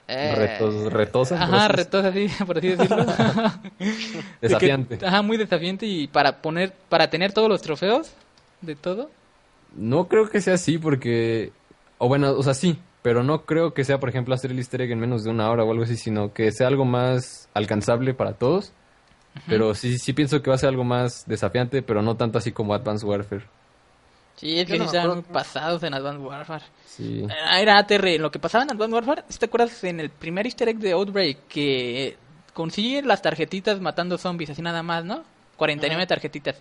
eh, 0.07 0.35
Retos, 0.35 0.91
retosa. 0.93 1.35
por 1.35 1.43
Ajá, 1.43 1.65
así 1.65 1.73
retos 1.75 2.05
así, 2.05 2.27
por 2.45 2.57
así 2.57 2.67
decirlo. 2.69 3.05
Desafiante. 4.41 4.95
De 4.95 4.99
que- 4.99 5.05
ajá, 5.05 5.21
muy 5.21 5.37
desafiante 5.37 5.85
y 5.85 6.07
para 6.07 6.41
poner, 6.41 6.73
para 6.89 7.09
tener 7.09 7.33
todos 7.33 7.49
los 7.49 7.61
trofeos 7.61 8.11
de 8.61 8.75
todo. 8.75 9.09
No 9.75 10.07
creo 10.07 10.29
que 10.29 10.41
sea 10.41 10.55
así 10.55 10.77
porque... 10.77 11.51
O 11.97 12.07
bueno, 12.07 12.31
o 12.31 12.43
sea, 12.43 12.53
sí. 12.53 12.79
Pero 13.01 13.21
no 13.23 13.41
creo 13.45 13.73
que 13.73 13.83
sea, 13.83 13.99
por 13.99 14.07
ejemplo, 14.07 14.33
hacer 14.33 14.51
el 14.51 14.57
easter 14.59 14.81
egg 14.81 14.91
en 14.91 14.99
menos 14.99 15.23
de 15.25 15.29
una 15.29 15.49
hora 15.49 15.63
o 15.65 15.71
algo 15.71 15.83
así, 15.83 15.97
sino 15.97 16.31
que 16.33 16.51
sea 16.53 16.67
algo 16.67 16.85
más 16.85 17.49
alcanzable 17.53 18.13
para 18.13 18.33
todos. 18.33 18.71
Pero 19.47 19.73
sí, 19.73 19.97
sí 19.97 20.13
pienso 20.13 20.41
que 20.41 20.49
va 20.49 20.55
a 20.55 20.59
ser 20.59 20.69
algo 20.69 20.83
más 20.85 21.25
desafiante, 21.27 21.81
pero 21.81 22.01
no 22.01 22.15
tanto 22.15 22.37
así 22.37 22.51
como 22.53 22.73
Advanced 22.73 23.05
Warfare. 23.07 23.43
Sí, 24.35 24.59
es 24.59 24.67
que 24.67 24.77
no 24.77 24.85
sí 24.85 24.95
estaban 24.95 25.17
muy 25.17 25.23
pasados 25.23 25.83
en 25.83 25.93
Advanced 25.93 26.21
Warfare. 26.21 26.63
Sí. 26.85 27.25
Ah, 27.45 27.61
Era 27.61 27.77
ATR, 27.77 28.19
lo 28.19 28.31
que 28.31 28.39
pasaba 28.39 28.63
en 28.63 28.71
Advanced 28.71 28.93
Warfare, 28.93 29.23
¿sí 29.29 29.39
te 29.39 29.45
acuerdas 29.45 29.83
en 29.83 29.99
el 29.99 30.09
primer 30.09 30.45
easter 30.45 30.69
egg 30.69 30.79
de 30.79 30.91
Outbreak 30.91 31.47
que 31.47 32.17
consiguen 32.53 33.07
las 33.07 33.21
tarjetitas 33.21 33.79
matando 33.79 34.17
zombies, 34.17 34.49
así 34.49 34.61
nada 34.61 34.83
más, 34.83 35.05
¿no? 35.05 35.23
49 35.57 36.07
tarjetitas. 36.07 36.55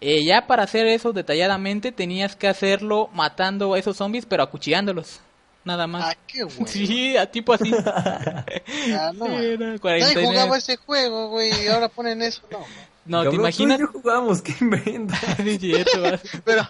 Eh, 0.00 0.24
ya 0.24 0.46
para 0.46 0.62
hacer 0.64 0.86
eso 0.86 1.12
detalladamente 1.12 1.92
tenías 1.92 2.36
que 2.36 2.46
hacerlo 2.46 3.08
matando 3.12 3.74
a 3.74 3.78
esos 3.78 3.96
zombies, 3.96 4.26
pero 4.26 4.42
acuchillándolos. 4.42 5.20
Nada 5.64 5.86
más. 5.86 6.04
Ah, 6.04 6.16
qué 6.26 6.42
güey. 6.44 6.56
Sí, 6.66 7.16
a 7.16 7.30
tipo 7.30 7.54
así. 7.54 7.74
Ah, 8.92 9.12
no. 9.14 9.26
Era 9.40 9.66
Nadie 9.66 9.78
49. 9.80 10.26
jugaba 10.26 10.56
ese 10.58 10.76
juego, 10.76 11.28
güey, 11.30 11.50
y 11.64 11.68
ahora 11.68 11.88
ponen 11.88 12.22
eso. 12.22 12.42
No. 12.50 12.60
No, 13.06 13.28
¿te 13.28 13.36
imaginas? 13.36 13.78
tú 13.78 13.84
y 13.84 13.86
yo 13.86 13.92
jugamos, 13.92 14.42
qué. 14.42 14.54
Pero, 16.44 16.62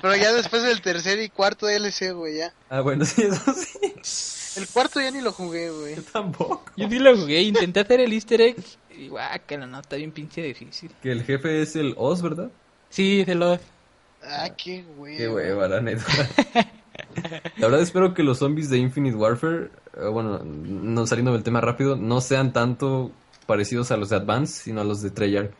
pero 0.00 0.16
ya 0.16 0.32
después 0.32 0.62
del 0.62 0.80
tercer 0.80 1.20
y 1.20 1.28
cuarto 1.28 1.66
DLC, 1.66 2.12
güey, 2.12 2.38
ya. 2.38 2.52
Ah, 2.68 2.80
bueno, 2.80 3.04
sí, 3.06 3.22
eso 3.22 3.52
sí. 3.52 4.60
El 4.60 4.66
cuarto 4.68 5.00
ya 5.00 5.10
ni 5.10 5.20
lo 5.20 5.32
jugué, 5.32 5.70
güey. 5.70 5.96
Yo 5.96 6.02
tampoco. 6.02 6.64
Yo 6.76 6.88
sí 6.88 6.98
lo 6.98 7.16
jugué, 7.16 7.42
intenté 7.42 7.80
hacer 7.80 8.00
el 8.00 8.12
easter 8.12 8.40
egg 8.40 8.56
y 8.96 9.08
guácala, 9.08 9.66
no, 9.66 9.80
está 9.80 9.96
bien 9.96 10.10
pinche 10.10 10.42
difícil. 10.42 10.90
Que 11.02 11.12
el 11.12 11.22
jefe 11.22 11.62
es 11.62 11.76
el 11.76 11.94
Oz, 11.96 12.22
¿verdad? 12.22 12.50
Sí, 12.90 13.22
se 13.24 13.34
lo... 13.34 13.58
Ah, 14.22 14.50
qué 14.56 14.84
güey. 14.96 15.16
Qué 15.16 15.28
hueva, 15.28 15.68
la 15.68 15.80
neta. 15.80 16.04
La 17.56 17.68
verdad 17.68 17.80
espero 17.80 18.14
que 18.14 18.22
los 18.22 18.38
zombies 18.38 18.70
de 18.70 18.78
Infinite 18.78 19.16
Warfare, 19.16 19.70
eh, 19.96 20.08
bueno, 20.08 20.40
no 20.44 21.06
saliendo 21.06 21.32
del 21.32 21.44
tema 21.44 21.60
rápido, 21.60 21.96
no 21.96 22.20
sean 22.20 22.52
tanto 22.52 23.12
parecidos 23.46 23.90
a 23.92 23.96
los 23.96 24.10
de 24.10 24.16
Advance, 24.16 24.62
sino 24.64 24.80
a 24.80 24.84
los 24.84 25.00
de 25.02 25.10
Treyarch. 25.10 25.52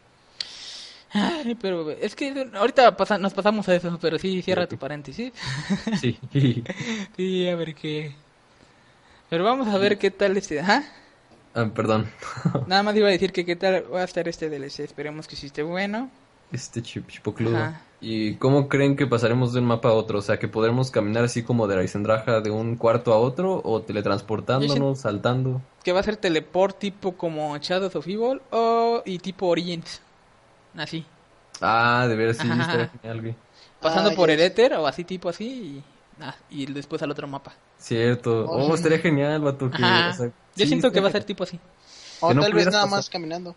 Ay, 1.12 1.54
pero 1.60 1.90
es 1.90 2.14
que 2.14 2.48
ahorita 2.54 2.96
pasa- 2.96 3.18
nos 3.18 3.32
pasamos 3.32 3.68
a 3.68 3.74
eso, 3.74 3.98
pero 4.00 4.18
sí, 4.18 4.42
cierra 4.42 4.66
tu 4.66 4.76
paréntesis. 4.76 5.32
Sí. 6.00 6.18
Sí, 7.16 7.48
a 7.48 7.56
ver 7.56 7.74
qué... 7.74 8.14
Pero 9.30 9.44
vamos 9.44 9.68
a 9.68 9.78
ver 9.78 9.98
qué 9.98 10.10
tal 10.10 10.36
este... 10.36 10.60
Ajá. 10.60 10.84
ah, 11.54 11.70
perdón. 11.74 12.10
Nada 12.66 12.82
más 12.82 12.96
iba 12.96 13.08
a 13.08 13.12
decir 13.12 13.32
que 13.32 13.44
qué 13.44 13.56
tal 13.56 13.84
va 13.92 14.00
a 14.00 14.04
estar 14.04 14.26
este 14.28 14.48
DLC. 14.48 14.80
Esperemos 14.80 15.26
que 15.28 15.36
sí 15.36 15.46
esté 15.46 15.62
bueno. 15.62 16.10
Este 16.52 16.80
chip, 16.82 17.08
chipocludo. 17.08 17.56
Ajá. 17.56 17.82
¿Y 18.00 18.34
cómo 18.34 18.68
creen 18.68 18.94
que 18.96 19.06
pasaremos 19.06 19.52
de 19.52 19.58
un 19.58 19.66
mapa 19.66 19.88
a 19.88 19.92
otro? 19.92 20.20
O 20.20 20.22
sea, 20.22 20.38
que 20.38 20.46
podremos 20.48 20.90
caminar 20.90 21.24
así 21.24 21.42
como 21.42 21.66
de 21.66 21.74
Raizendraja 21.76 22.40
de 22.40 22.50
un 22.50 22.76
cuarto 22.76 23.12
a 23.12 23.18
otro, 23.18 23.60
o 23.64 23.82
teletransportándonos, 23.82 25.00
saltando. 25.00 25.60
Que 25.82 25.92
va 25.92 26.00
a 26.00 26.04
ser 26.04 26.16
teleport 26.16 26.78
tipo 26.78 27.16
como 27.16 27.56
Shadows 27.58 27.96
of 27.96 28.06
Evil 28.06 28.40
o 28.50 29.02
y 29.04 29.18
tipo 29.18 29.46
Origins. 29.48 30.00
Así. 30.78 31.04
Ah, 31.60 32.06
de 32.08 32.16
veras, 32.16 32.36
sí, 32.38 32.48
estaría 32.48 32.88
genial, 32.88 33.20
güey. 33.20 33.34
Pasando 33.80 34.10
Ah, 34.10 34.14
por 34.14 34.30
el 34.30 34.40
éter 34.40 34.74
o 34.74 34.86
así 34.86 35.04
tipo 35.04 35.28
así 35.28 35.44
y, 35.44 35.84
ah, 36.22 36.34
y 36.50 36.66
después 36.66 37.02
al 37.02 37.10
otro 37.10 37.26
mapa. 37.26 37.52
Cierto. 37.78 38.44
Oh, 38.44 38.68
Oh, 38.70 38.74
estaría 38.74 38.98
genial, 38.98 39.40
vato. 39.40 39.70
Que, 39.70 39.82
Ajá. 39.82 40.08
o 40.10 40.12
sea, 40.12 40.26
Yo 40.26 40.32
sí, 40.56 40.66
siento 40.66 40.90
que 40.90 41.00
va 41.00 41.08
a 41.08 41.12
ser 41.12 41.24
tipo 41.24 41.44
así. 41.44 41.58
O 42.20 42.32
no 42.34 42.42
tal 42.42 42.52
vez 42.52 42.66
nada 42.66 42.82
pasar. 42.82 42.90
más 42.98 43.10
caminando. 43.10 43.54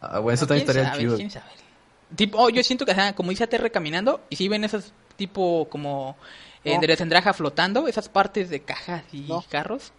Ah, 0.00 0.18
bueno, 0.18 0.34
eso 0.34 0.46
también 0.46 0.66
¿Quién 0.66 0.76
estaría 0.78 0.90
sabe? 0.90 1.02
chido. 1.02 1.16
¿Quién 1.16 1.30
sabe? 1.30 1.46
Tipo, 2.14 2.38
oh, 2.38 2.50
yo 2.50 2.62
siento 2.62 2.84
que, 2.86 2.92
ajá, 2.92 3.14
como 3.14 3.30
dice 3.30 3.44
ATR 3.44 3.70
caminando, 3.70 4.20
y 4.30 4.36
si 4.36 4.48
ven 4.48 4.64
esos 4.64 4.92
tipo 5.16 5.66
como 5.70 6.16
eh, 6.64 6.74
No. 6.74 6.80
de 6.80 7.32
flotando, 7.32 7.88
esas 7.88 8.08
partes 8.08 8.48
de 8.50 8.60
cajas 8.60 9.02
y 9.12 9.22
No. 9.22 9.44
carros, 9.48 9.92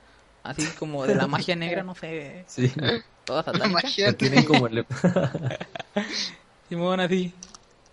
así 0.43 0.65
como 0.79 1.05
de 1.05 1.15
la 1.15 1.27
magia 1.27 1.55
negra, 1.55 1.83
no 1.83 1.95
sé, 1.95 2.43
Sí. 2.47 2.71
toda 3.27 3.43
La 3.43 3.43
satánica. 3.53 3.81
magia. 3.83 4.07
que 4.07 4.13
tienen 4.13 4.45
como 4.45 4.65
ele- 4.67 4.85
Simón, 6.69 6.99
así. 6.99 7.33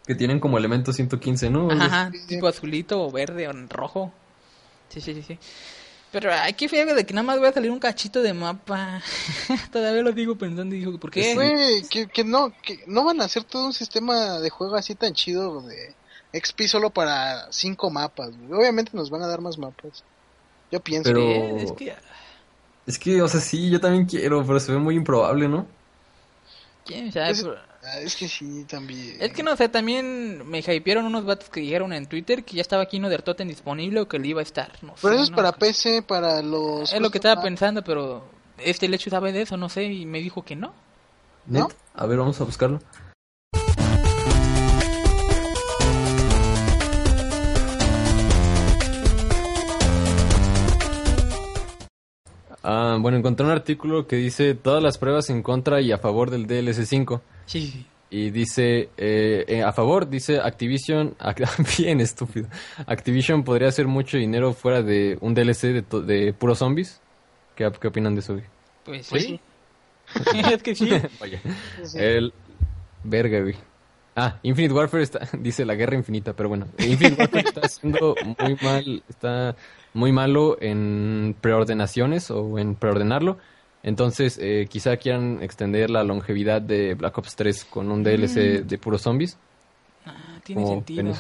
que 0.07 0.15
tienen 0.15 0.41
como 0.41 0.59
elemento 0.59 0.93
115, 0.93 1.51
¿no? 1.51 1.71
Ajá, 1.71 2.11
Sí, 2.13 2.27
tipo 2.27 2.47
azulito 2.49 3.03
o 3.03 3.11
verde 3.11 3.49
o 3.49 3.53
rojo. 3.69 4.13
Sí, 4.89 5.01
sí, 5.01 5.15
sí, 5.15 5.23
sí. 5.23 5.39
Pero 6.13 6.33
ay, 6.33 6.53
qué 6.53 6.69
feo 6.69 6.95
de 6.95 7.05
que 7.05 7.13
nada 7.13 7.27
más 7.27 7.39
voy 7.39 7.49
a 7.49 7.53
salir 7.53 7.71
un 7.73 7.81
cachito 7.81 8.23
de 8.23 8.33
mapa. 8.33 9.03
Todavía 9.73 10.03
lo 10.03 10.13
digo 10.13 10.37
pensando 10.37 10.75
y 10.75 10.79
digo, 10.81 10.99
¿por 10.99 11.11
qué? 11.11 11.35
Güey, 11.35 11.83
que, 11.91 12.07
que 12.07 12.23
no, 12.25 12.53
que 12.63 12.85
no 12.87 13.05
van 13.05 13.21
a 13.21 13.25
hacer 13.25 13.43
todo 13.45 13.67
un 13.67 13.73
sistema 13.73 14.39
de 14.39 14.51
juego 14.51 14.77
así 14.77 14.95
tan 14.95 15.13
chido 15.15 15.63
de 15.63 15.95
XP 16.41 16.63
solo 16.69 16.91
para 16.91 17.51
cinco 17.51 17.91
mapas. 17.91 18.31
Obviamente 18.51 18.93
nos 18.95 19.11
van 19.11 19.23
a 19.23 19.27
dar 19.27 19.41
más 19.41 19.59
mapas. 19.59 20.05
Yo 20.71 20.81
pienso. 20.81 21.11
Pero- 21.11 21.57
Es 21.57 21.73
que, 21.73 21.95
Es 22.87 22.99
que, 22.99 23.23
o 23.23 23.29
sea, 23.29 23.41
sí, 23.41 23.71
yo 23.71 23.81
también 23.81 24.07
quiero, 24.07 24.45
pero 24.47 24.61
se 24.61 24.73
ve 24.73 24.79
muy 24.79 24.95
improbable, 24.97 25.49
¿no? 25.49 25.67
quién 26.85 27.11
sabe, 27.13 27.31
Es- 27.31 27.45
Ah, 27.87 28.01
es 28.01 28.17
que 28.17 28.29
sí, 28.29 28.65
también. 28.65 29.17
Es 29.21 29.33
que 29.35 29.43
no 29.43 29.55
sé, 29.57 29.69
también 29.69 30.49
me 30.49 30.61
hypearon 30.61 31.05
unos 31.05 31.27
vatos 31.27 31.51
que 31.51 31.61
dijeron 31.61 31.93
en 31.93 32.07
Twitter 32.07 32.43
que 32.43 32.57
ya 32.57 32.63
estaba 32.63 32.83
aquí 32.83 32.99
Nether 32.99 33.21
Totem 33.21 33.47
disponible 33.47 34.01
o 34.01 34.09
que 34.09 34.19
le 34.19 34.29
iba 34.29 34.41
a 34.41 34.43
estar. 34.43 34.71
No 34.83 34.97
Pero 35.01 35.15
sé, 35.15 35.15
eso 35.15 35.25
es 35.25 35.31
no 35.31 35.37
para 35.37 35.53
creo. 35.53 35.59
PC, 35.59 36.03
para 36.03 36.43
los. 36.43 36.93
Es 36.95 37.01
lo 37.01 37.11
que 37.11 37.19
estaba 37.19 37.43
pensando, 37.43 37.83
pero 37.85 38.25
este 38.59 38.89
Lechu 38.89 39.11
sabe 39.11 39.33
de 39.33 39.43
eso, 39.43 39.57
no 39.57 39.69
sé, 39.69 39.85
y 39.85 40.07
me 40.07 40.21
dijo 40.21 40.45
que 40.45 40.57
no. 40.57 40.73
¿No? 41.47 41.69
Net. 41.69 41.75
A 41.95 42.07
ver, 42.07 42.19
vamos 42.19 42.41
a 42.41 42.45
buscarlo. 42.45 42.81
Ah, 52.65 52.97
bueno, 52.99 53.19
encontré 53.19 53.45
un 53.45 53.53
artículo 53.53 54.07
que 54.07 54.17
dice 54.17 54.55
todas 54.55 54.83
las 54.83 54.97
pruebas 54.99 55.29
en 55.31 55.43
contra 55.43 55.81
y 55.83 55.93
a 55.93 55.99
favor 55.99 56.31
del 56.31 56.47
DLC 56.47 56.85
5. 56.87 57.23
Sí, 57.47 57.67
sí. 57.69 57.87
Y 58.11 58.31
dice, 58.31 58.89
eh, 58.97 59.45
eh, 59.49 59.63
a 59.63 59.73
favor, 59.73 60.09
dice 60.09 60.39
Activision, 60.41 61.15
ac- 61.19 61.77
bien 61.79 62.01
estúpido. 62.01 62.49
Activision 62.87 63.43
podría 63.45 63.69
hacer 63.69 63.87
mucho 63.87 64.17
dinero 64.17 64.53
fuera 64.55 64.83
de 64.83 65.19
un 65.21 65.35
DLC 65.35 65.73
de, 65.73 65.83
to- 65.83 66.01
de 66.01 66.33
puros 66.33 66.59
zombies. 66.59 67.01
¿Qué, 67.55 67.71
qué 67.81 67.89
opinan 67.89 68.15
de 68.15 68.21
eso? 68.21 68.33
güey? 68.35 68.45
Pues, 68.85 69.09
Pues 69.11 69.25
sí. 69.25 69.41
es 70.53 70.63
que 70.63 70.75
sí. 70.75 70.89
Vaya. 71.21 71.41
sí. 71.83 71.99
El... 71.99 72.33
Verga, 73.03 73.41
güey. 73.41 73.55
Ah, 74.17 74.39
Infinite 74.43 74.73
Warfare 74.75 75.03
está, 75.03 75.29
dice 75.39 75.65
la 75.65 75.75
guerra 75.75 75.97
infinita, 75.97 76.35
pero 76.35 76.49
bueno, 76.49 76.67
Infinite 76.79 77.21
Warfare 77.21 77.49
está 77.49 77.61
haciendo 77.63 78.15
muy 78.39 78.57
mal, 78.63 79.03
está 79.09 79.57
muy 79.93 80.13
malo 80.13 80.57
en 80.61 81.35
preordenaciones 81.41 82.31
o 82.31 82.59
en 82.59 82.75
preordenarlo. 82.75 83.39
Entonces, 83.83 84.39
eh, 84.41 84.67
quizá 84.71 84.97
quieran 84.97 85.43
extender 85.43 85.91
la 85.91 86.05
longevidad 86.05 86.63
de 86.63 86.95
Black 86.95 87.19
Ops 87.19 87.37
3 87.37 87.65
con 87.67 87.91
un 87.91 88.03
DLC 88.03 88.65
de 88.65 88.79
puros 88.79 89.03
zombies. 89.03 89.37
Ah, 90.07 90.41
tiene 90.43 90.63
¿Cómo 90.63 90.75
sentido. 90.75 91.15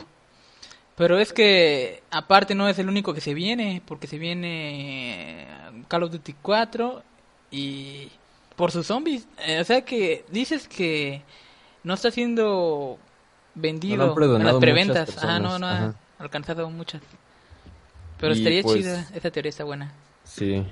Pero 0.97 1.19
es 1.19 1.33
que, 1.33 2.03
aparte, 2.11 2.55
no 2.55 2.69
es 2.69 2.79
el 2.79 2.89
único 2.89 3.13
que 3.13 3.21
se 3.21 3.35
viene, 3.35 3.83
porque 3.85 4.07
se 4.07 4.17
viene 4.17 5.47
Call 5.89 6.05
of 6.05 6.13
Duty 6.13 6.35
4 6.41 7.03
y 7.51 8.09
por 8.57 8.71
sus 8.71 8.87
zombies. 8.87 9.27
Eh, 9.47 9.61
o 9.61 9.65
sea 9.65 9.83
que 9.85 10.25
dices 10.31 10.69
que 10.69 11.23
no 11.85 11.95
está 11.95 12.11
siendo 12.11 12.99
vendido 13.55 13.97
No 14.17 14.37
en 14.37 14.45
las 14.45 14.57
preventas. 14.57 15.09
muchas 15.11 15.25
Ajá, 15.25 15.38
no, 15.38 15.59
no 15.59 15.67
ha 15.67 15.76
ajá. 15.76 15.95
alcanzado 16.19 16.69
muchas. 16.71 17.00
Pero 18.19 18.35
Y, 18.35 18.38
estaría 18.38 18.62
pues, 18.62 18.76
chida, 18.79 19.07
esa 19.14 19.31
teoría 19.31 19.50
está 19.50 19.64
buena. 19.64 19.93
Sí. 20.25 20.67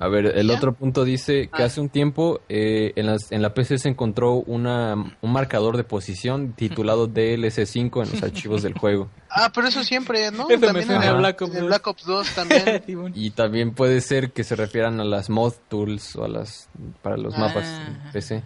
A 0.00 0.06
ver, 0.06 0.26
el 0.26 0.46
¿Ya? 0.46 0.54
otro 0.54 0.74
punto 0.74 1.04
dice 1.04 1.48
que 1.52 1.62
Ah. 1.62 1.66
hace 1.66 1.80
un 1.80 1.88
tiempo 1.88 2.40
eh, 2.48 2.92
en, 2.94 3.06
las, 3.06 3.32
en 3.32 3.42
la 3.42 3.52
PC 3.52 3.78
se 3.78 3.88
encontró 3.88 4.34
una, 4.34 4.94
un 4.94 5.32
marcador 5.32 5.76
de 5.76 5.82
posición 5.82 6.52
titulado 6.52 7.08
DLC5 7.12 8.04
en 8.04 8.12
los 8.12 8.22
archivos 8.22 8.62
del 8.62 8.74
juego. 8.78 9.08
Ah, 9.28 9.50
pero 9.52 9.66
eso 9.66 9.82
siempre, 9.82 10.30
¿no? 10.30 10.48
Eso 10.48 10.66
también 10.66 10.90
en 10.92 11.02
el- 11.02 11.16
Black 11.16 11.42
Ops 11.42 11.50
en 11.50 11.56
el 11.56 11.62
2. 11.62 11.68
Black 11.68 11.86
Ops 11.88 12.04
2 12.06 12.34
también. 12.34 12.82
Y 13.16 13.30
también 13.30 13.74
puede 13.74 14.00
ser 14.00 14.30
que 14.32 14.44
se 14.44 14.54
refieran 14.54 15.00
a 15.00 15.04
las 15.04 15.30
mod 15.30 15.54
tools 15.68 16.14
o 16.14 16.24
a 16.24 16.28
las 16.28 16.68
para 17.02 17.16
los 17.16 17.36
mapas 17.36 17.64
Ah. 17.66 17.86
en 18.06 18.12
PC. 18.12 18.44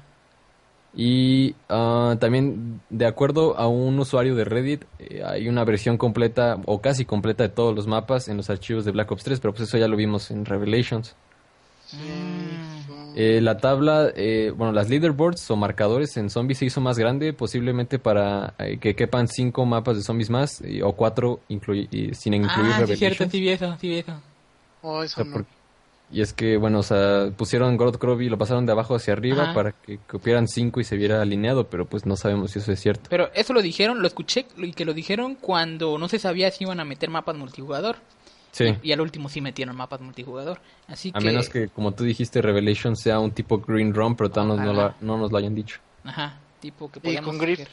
Y 0.94 1.54
ah, 1.70 2.16
también, 2.20 2.80
de 2.90 3.06
acuerdo 3.06 3.56
a 3.56 3.66
un 3.66 3.99
usuario 3.99 4.34
de 4.34 4.44
Reddit, 4.44 4.84
eh, 4.99 5.22
hay 5.25 5.49
una 5.49 5.64
versión 5.64 5.96
completa 5.96 6.58
o 6.66 6.80
casi 6.82 7.04
completa 7.06 7.44
de 7.44 7.49
todos 7.49 7.75
los 7.75 7.87
mapas 7.87 8.28
en 8.28 8.37
los 8.37 8.50
archivos 8.50 8.84
de 8.84 8.90
Black 8.90 9.11
Ops 9.11 9.25
3, 9.25 9.40
pero 9.40 9.54
pues 9.54 9.68
eso 9.68 9.78
ya 9.78 9.88
lo 9.88 9.96
vimos 9.96 10.30
en 10.30 10.44
Revelations. 10.44 11.14
Eh, 13.14 13.40
la 13.42 13.58
tabla, 13.58 14.11
eh, 14.16 14.52
bueno, 14.56 14.72
las 14.72 14.88
leaderboards 14.88 15.50
o 15.50 15.56
marcadores 15.56 16.16
en 16.16 16.30
zombies 16.30 16.58
se 16.58 16.64
hizo 16.66 16.80
más 16.80 16.99
grande, 16.99 17.34
posiblemente 17.34 17.99
para 17.99 18.54
eh, 18.58 18.78
que 18.78 18.94
quepan 18.94 19.28
cinco 19.28 19.66
mapas 19.66 19.96
de 19.96 20.02
zombies 20.02 20.30
más 20.30 20.62
y- 20.62 20.80
o 20.80 20.92
cuatro 20.92 21.40
inclui- 21.50 21.88
y- 21.90 22.14
sin 22.14 22.32
incluir 22.32 22.72
Ah, 22.75 22.87
sí, 22.87 22.96
cierto, 22.96 23.25
Revelations. 23.25 23.32
sí 23.32 23.40
vi 23.40 23.49
eso, 23.50 23.76
sí 23.78 23.88
vi 23.88 23.99
eso. 23.99 24.12
Oh, 24.80 24.99
O 24.99 25.02
eso 25.02 25.16
sea, 25.16 25.25
no. 25.25 25.32
por- 25.32 25.46
Y 26.12 26.21
es 26.21 26.35
que, 26.35 26.59
bueno, 26.59 26.81
o 26.81 26.83
sea, 26.83 27.31
pusieron 27.37 27.76
God 27.78 27.97
Crow 27.97 28.21
y 28.21 28.28
lo 28.28 28.37
pasaron 28.37 28.66
de 28.66 28.73
abajo 28.73 28.95
hacia 28.95 29.14
arriba 29.14 29.45
Ajá. 29.45 29.54
para 29.54 29.73
que 29.73 29.97
cupieran 29.99 30.47
cinco 30.47 30.78
y 30.81 30.85
se 30.85 30.97
viera 30.97 31.23
alineado, 31.23 31.69
pero 31.71 31.87
pues 31.87 32.04
no 32.04 32.16
sabemos 32.16 32.50
si 32.50 32.59
eso 32.59 32.71
es 32.71 32.81
cierto. 32.81 33.09
Pero 33.09 33.31
eso 33.35 33.54
lo 33.54 33.62
dijeron, 33.62 34.02
lo 34.02 34.07
escuché 34.07 34.47
y 34.59 34.73
que 34.73 34.85
lo 34.85 34.92
dijeron 34.92 35.35
cuando 35.37 35.97
no 35.97 36.09
se 36.09 36.19
sabía 36.19 36.50
si 36.50 36.64
iban 36.64 36.81
a 36.81 36.85
meter 36.85 37.09
mapas 37.09 37.37
multijugador. 37.37 37.97
Sí, 38.50 38.76
Y 38.83 38.92
al 38.92 39.00
último 39.00 39.31
sí 39.31 39.40
metieron 39.40 39.75
mapas 39.75 40.02
multijugador. 40.02 40.61
Así 40.87 41.11
a 41.14 41.19
que... 41.19 41.25
menos 41.25 41.49
que, 41.49 41.69
como 41.69 41.92
tú 41.92 42.04
dijiste, 42.04 42.42
Revelation 42.42 42.95
sea 42.97 43.19
un 43.19 43.31
tipo 43.31 43.59
Green 43.61 43.95
Run, 43.95 44.14
pero 44.14 44.31
todavía 44.31 44.57
no, 44.57 44.62
no 44.64 44.71
Ojalá. 44.73 44.95
lo- 45.00 45.07
no 45.07 45.16
nos 45.16 45.33
lo 45.33 45.38
hayan 45.38 45.54
dicho. 45.54 45.78
Ajá, 46.04 46.38
tipo 46.61 46.90
que 46.90 46.99
Y 46.99 47.02
podíamos... 47.16 47.37
hacer. 47.40 47.69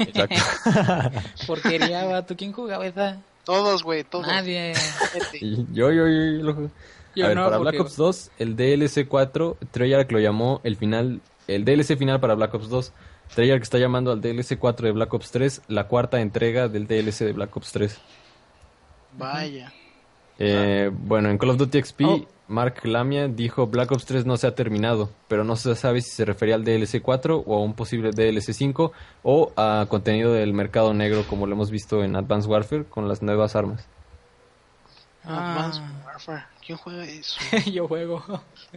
Exacto. 0.00 0.36
Porquería, 1.46 2.04
vato. 2.04 2.36
¿Quién 2.36 2.52
jugaba 2.52 2.86
esa? 2.86 3.22
Todos, 3.44 3.82
güey, 3.82 4.04
todos. 4.04 4.26
Nadie. 4.26 4.74
Yo, 5.72 5.90
yo, 5.90 5.92
yo, 5.92 6.06
yo 6.06 6.42
lo 6.44 6.54
jugué. 6.54 6.68
Yo 7.16 7.24
a 7.24 7.28
ver, 7.28 7.36
no, 7.36 7.44
para 7.44 7.58
Black 7.58 7.80
Ops 7.80 7.96
2, 7.96 8.30
el 8.38 8.56
DLC 8.56 9.06
4, 9.06 9.56
Treyarch 9.70 10.10
lo 10.12 10.20
llamó 10.20 10.60
el 10.64 10.76
final, 10.76 11.20
el 11.46 11.64
DLC 11.64 11.96
final 11.96 12.20
para 12.20 12.34
Black 12.34 12.54
Ops 12.54 12.68
2. 12.68 12.92
Treyarch 13.34 13.62
está 13.62 13.78
llamando 13.78 14.12
al 14.12 14.20
DLC 14.20 14.58
4 14.58 14.86
de 14.86 14.92
Black 14.92 15.12
Ops 15.14 15.30
3 15.30 15.62
la 15.68 15.88
cuarta 15.88 16.20
entrega 16.20 16.68
del 16.68 16.86
DLC 16.86 17.20
de 17.20 17.32
Black 17.32 17.56
Ops 17.56 17.72
3. 17.72 18.00
Vaya. 19.18 19.72
Eh, 20.38 20.90
bueno, 20.92 21.30
en 21.30 21.38
Call 21.38 21.50
of 21.50 21.56
Duty 21.58 21.82
XP, 21.82 22.00
Oh. 22.04 22.26
Mark 22.46 22.80
Lamia 22.84 23.28
dijo 23.28 23.66
Black 23.68 23.90
Ops 23.92 24.04
3 24.04 24.26
no 24.26 24.36
se 24.36 24.46
ha 24.46 24.54
terminado, 24.54 25.08
pero 25.28 25.44
no 25.44 25.56
se 25.56 25.74
sabe 25.76 26.02
si 26.02 26.10
se 26.10 26.24
refería 26.24 26.56
al 26.56 26.64
DLC 26.64 27.00
4 27.00 27.44
o 27.46 27.56
a 27.56 27.62
un 27.62 27.74
posible 27.74 28.10
DLC 28.10 28.52
5 28.52 28.92
o 29.22 29.52
a 29.56 29.86
contenido 29.88 30.32
del 30.32 30.52
mercado 30.52 30.92
negro 30.92 31.24
como 31.28 31.46
lo 31.46 31.54
hemos 31.54 31.70
visto 31.70 32.04
en 32.04 32.16
Advanced 32.16 32.50
Warfare 32.50 32.84
con 32.84 33.08
las 33.08 33.22
nuevas 33.22 33.56
armas. 33.56 33.86
Ah. 35.26 35.56
Advanced 35.56 35.82
Warfare. 36.04 36.44
¿Quién 36.64 36.78
juega 36.78 37.04
eso? 37.04 37.38
Yo 37.72 37.88
juego. 37.88 38.22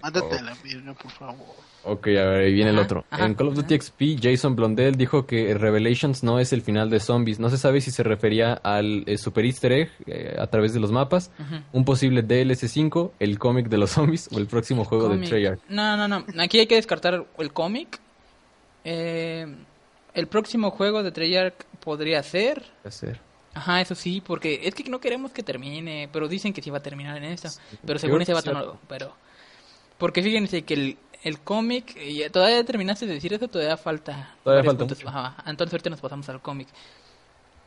Mándate 0.01 0.41
la 0.41 0.55
verga, 0.63 0.93
por 0.93 1.11
favor. 1.11 1.55
Ok, 1.83 2.07
a 2.07 2.09
ver, 2.25 2.41
ahí 2.45 2.53
viene 2.53 2.71
el 2.71 2.77
Ajá, 2.77 2.85
otro. 2.85 3.05
ajá, 3.09 3.25
en 3.25 3.33
Call 3.35 3.47
of 3.47 3.55
Duty 3.55 3.75
ajá. 3.75 3.83
XP, 3.83 4.01
Jason 4.21 4.55
Blondell 4.57 4.95
dijo 4.95 5.25
que 5.25 5.53
Revelations 5.53 6.21
no 6.23 6.39
es 6.39 6.51
el 6.51 6.61
final 6.61 6.89
de 6.89 6.99
Zombies. 6.99 7.39
No 7.39 7.49
se 7.49 7.57
sabe 7.57 7.79
si 7.79 7.91
se 7.91 8.03
refería 8.03 8.53
al 8.53 9.03
eh, 9.07 9.17
Super 9.17 9.45
Easter 9.45 9.71
Egg 9.71 9.91
eh, 10.05 10.35
a 10.37 10.47
través 10.47 10.73
de 10.73 10.81
los 10.81 10.91
mapas, 10.91 11.31
un 11.71 11.85
posible 11.85 12.23
DLC 12.23 12.67
5, 12.67 13.13
el 13.19 13.39
cómic 13.39 13.69
de 13.69 13.77
los 13.77 13.91
zombies 13.91 14.27
o 14.33 14.37
el 14.37 14.47
próximo 14.47 14.83
juego 14.83 15.05
de 15.07 15.15
Cómic. 15.15 15.29
Treyarch. 15.29 15.59
No, 15.69 15.95
no, 15.95 16.07
no. 16.09 16.25
Aquí 16.41 16.59
hay 16.59 16.67
que 16.67 16.75
descartar 16.75 17.25
el 17.37 17.53
cómic. 17.53 17.99
Eh, 18.83 19.45
el 20.13 20.27
próximo 20.27 20.71
juego 20.71 21.03
de 21.03 21.11
Treyarch 21.11 21.63
podría 21.79 22.21
ser. 22.23 22.63
Va 22.85 22.89
a 22.89 22.91
ser. 22.91 23.19
Ajá, 23.57 23.81
eso 23.81 23.95
sí, 23.95 24.21
porque 24.21 24.61
es 24.63 24.73
que 24.75 24.83
no 24.89 24.99
queremos 24.99 25.31
que 25.31 25.43
termine, 25.43 26.09
pero 26.11 26.27
dicen 26.27 26.53
que 26.53 26.61
sí 26.61 26.69
va 26.69 26.77
a 26.77 26.83
terminar 26.83 27.17
en 27.17 27.25
esto. 27.25 27.49
Pero 27.85 27.99
según 27.99 28.21
ese 28.21 28.33
vato 28.33 28.53
no, 28.53 28.79
pero 28.87 29.15
porque 29.97 30.21
fíjense 30.21 30.61
que 30.61 30.73
el, 30.75 30.97
el 31.23 31.39
cómic, 31.39 31.97
todavía 32.31 32.63
terminaste 32.63 33.07
de 33.07 33.15
decir 33.15 33.33
eso, 33.33 33.47
todavía 33.47 33.77
falta. 33.77 34.35
Todavía 34.43 34.63
falta 34.63 34.85
mucho. 34.85 35.07
Ajá, 35.09 35.35
entonces 35.47 35.73
ahorita 35.73 35.89
nos 35.89 35.99
pasamos 36.01 36.29
al 36.29 36.41
cómic. 36.41 36.67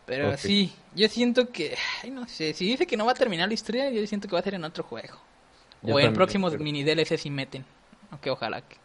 Pero 0.06 0.37
sí, 0.37 0.73
yo 0.94 1.09
siento 1.09 1.50
que, 1.50 1.76
ay, 2.02 2.11
no 2.11 2.26
sé, 2.26 2.52
si 2.54 2.64
dice 2.66 2.87
que 2.87 2.97
no 2.97 3.04
va 3.04 3.12
a 3.12 3.14
terminar 3.14 3.47
la 3.49 3.54
historia, 3.54 3.90
yo 3.90 4.04
siento 4.06 4.26
que 4.26 4.35
va 4.35 4.40
a 4.40 4.42
ser 4.42 4.54
en 4.54 4.64
otro 4.64 4.82
juego. 4.82 5.18
Yo 5.82 5.94
o 5.94 6.00
en 6.00 6.12
próximos 6.12 6.52
pero- 6.52 6.64
mini 6.64 6.82
DLC 6.82 7.16
si 7.16 7.30
meten. 7.30 7.64
Aunque 8.11 8.30
ojalá 8.30 8.61
que. 8.62 8.76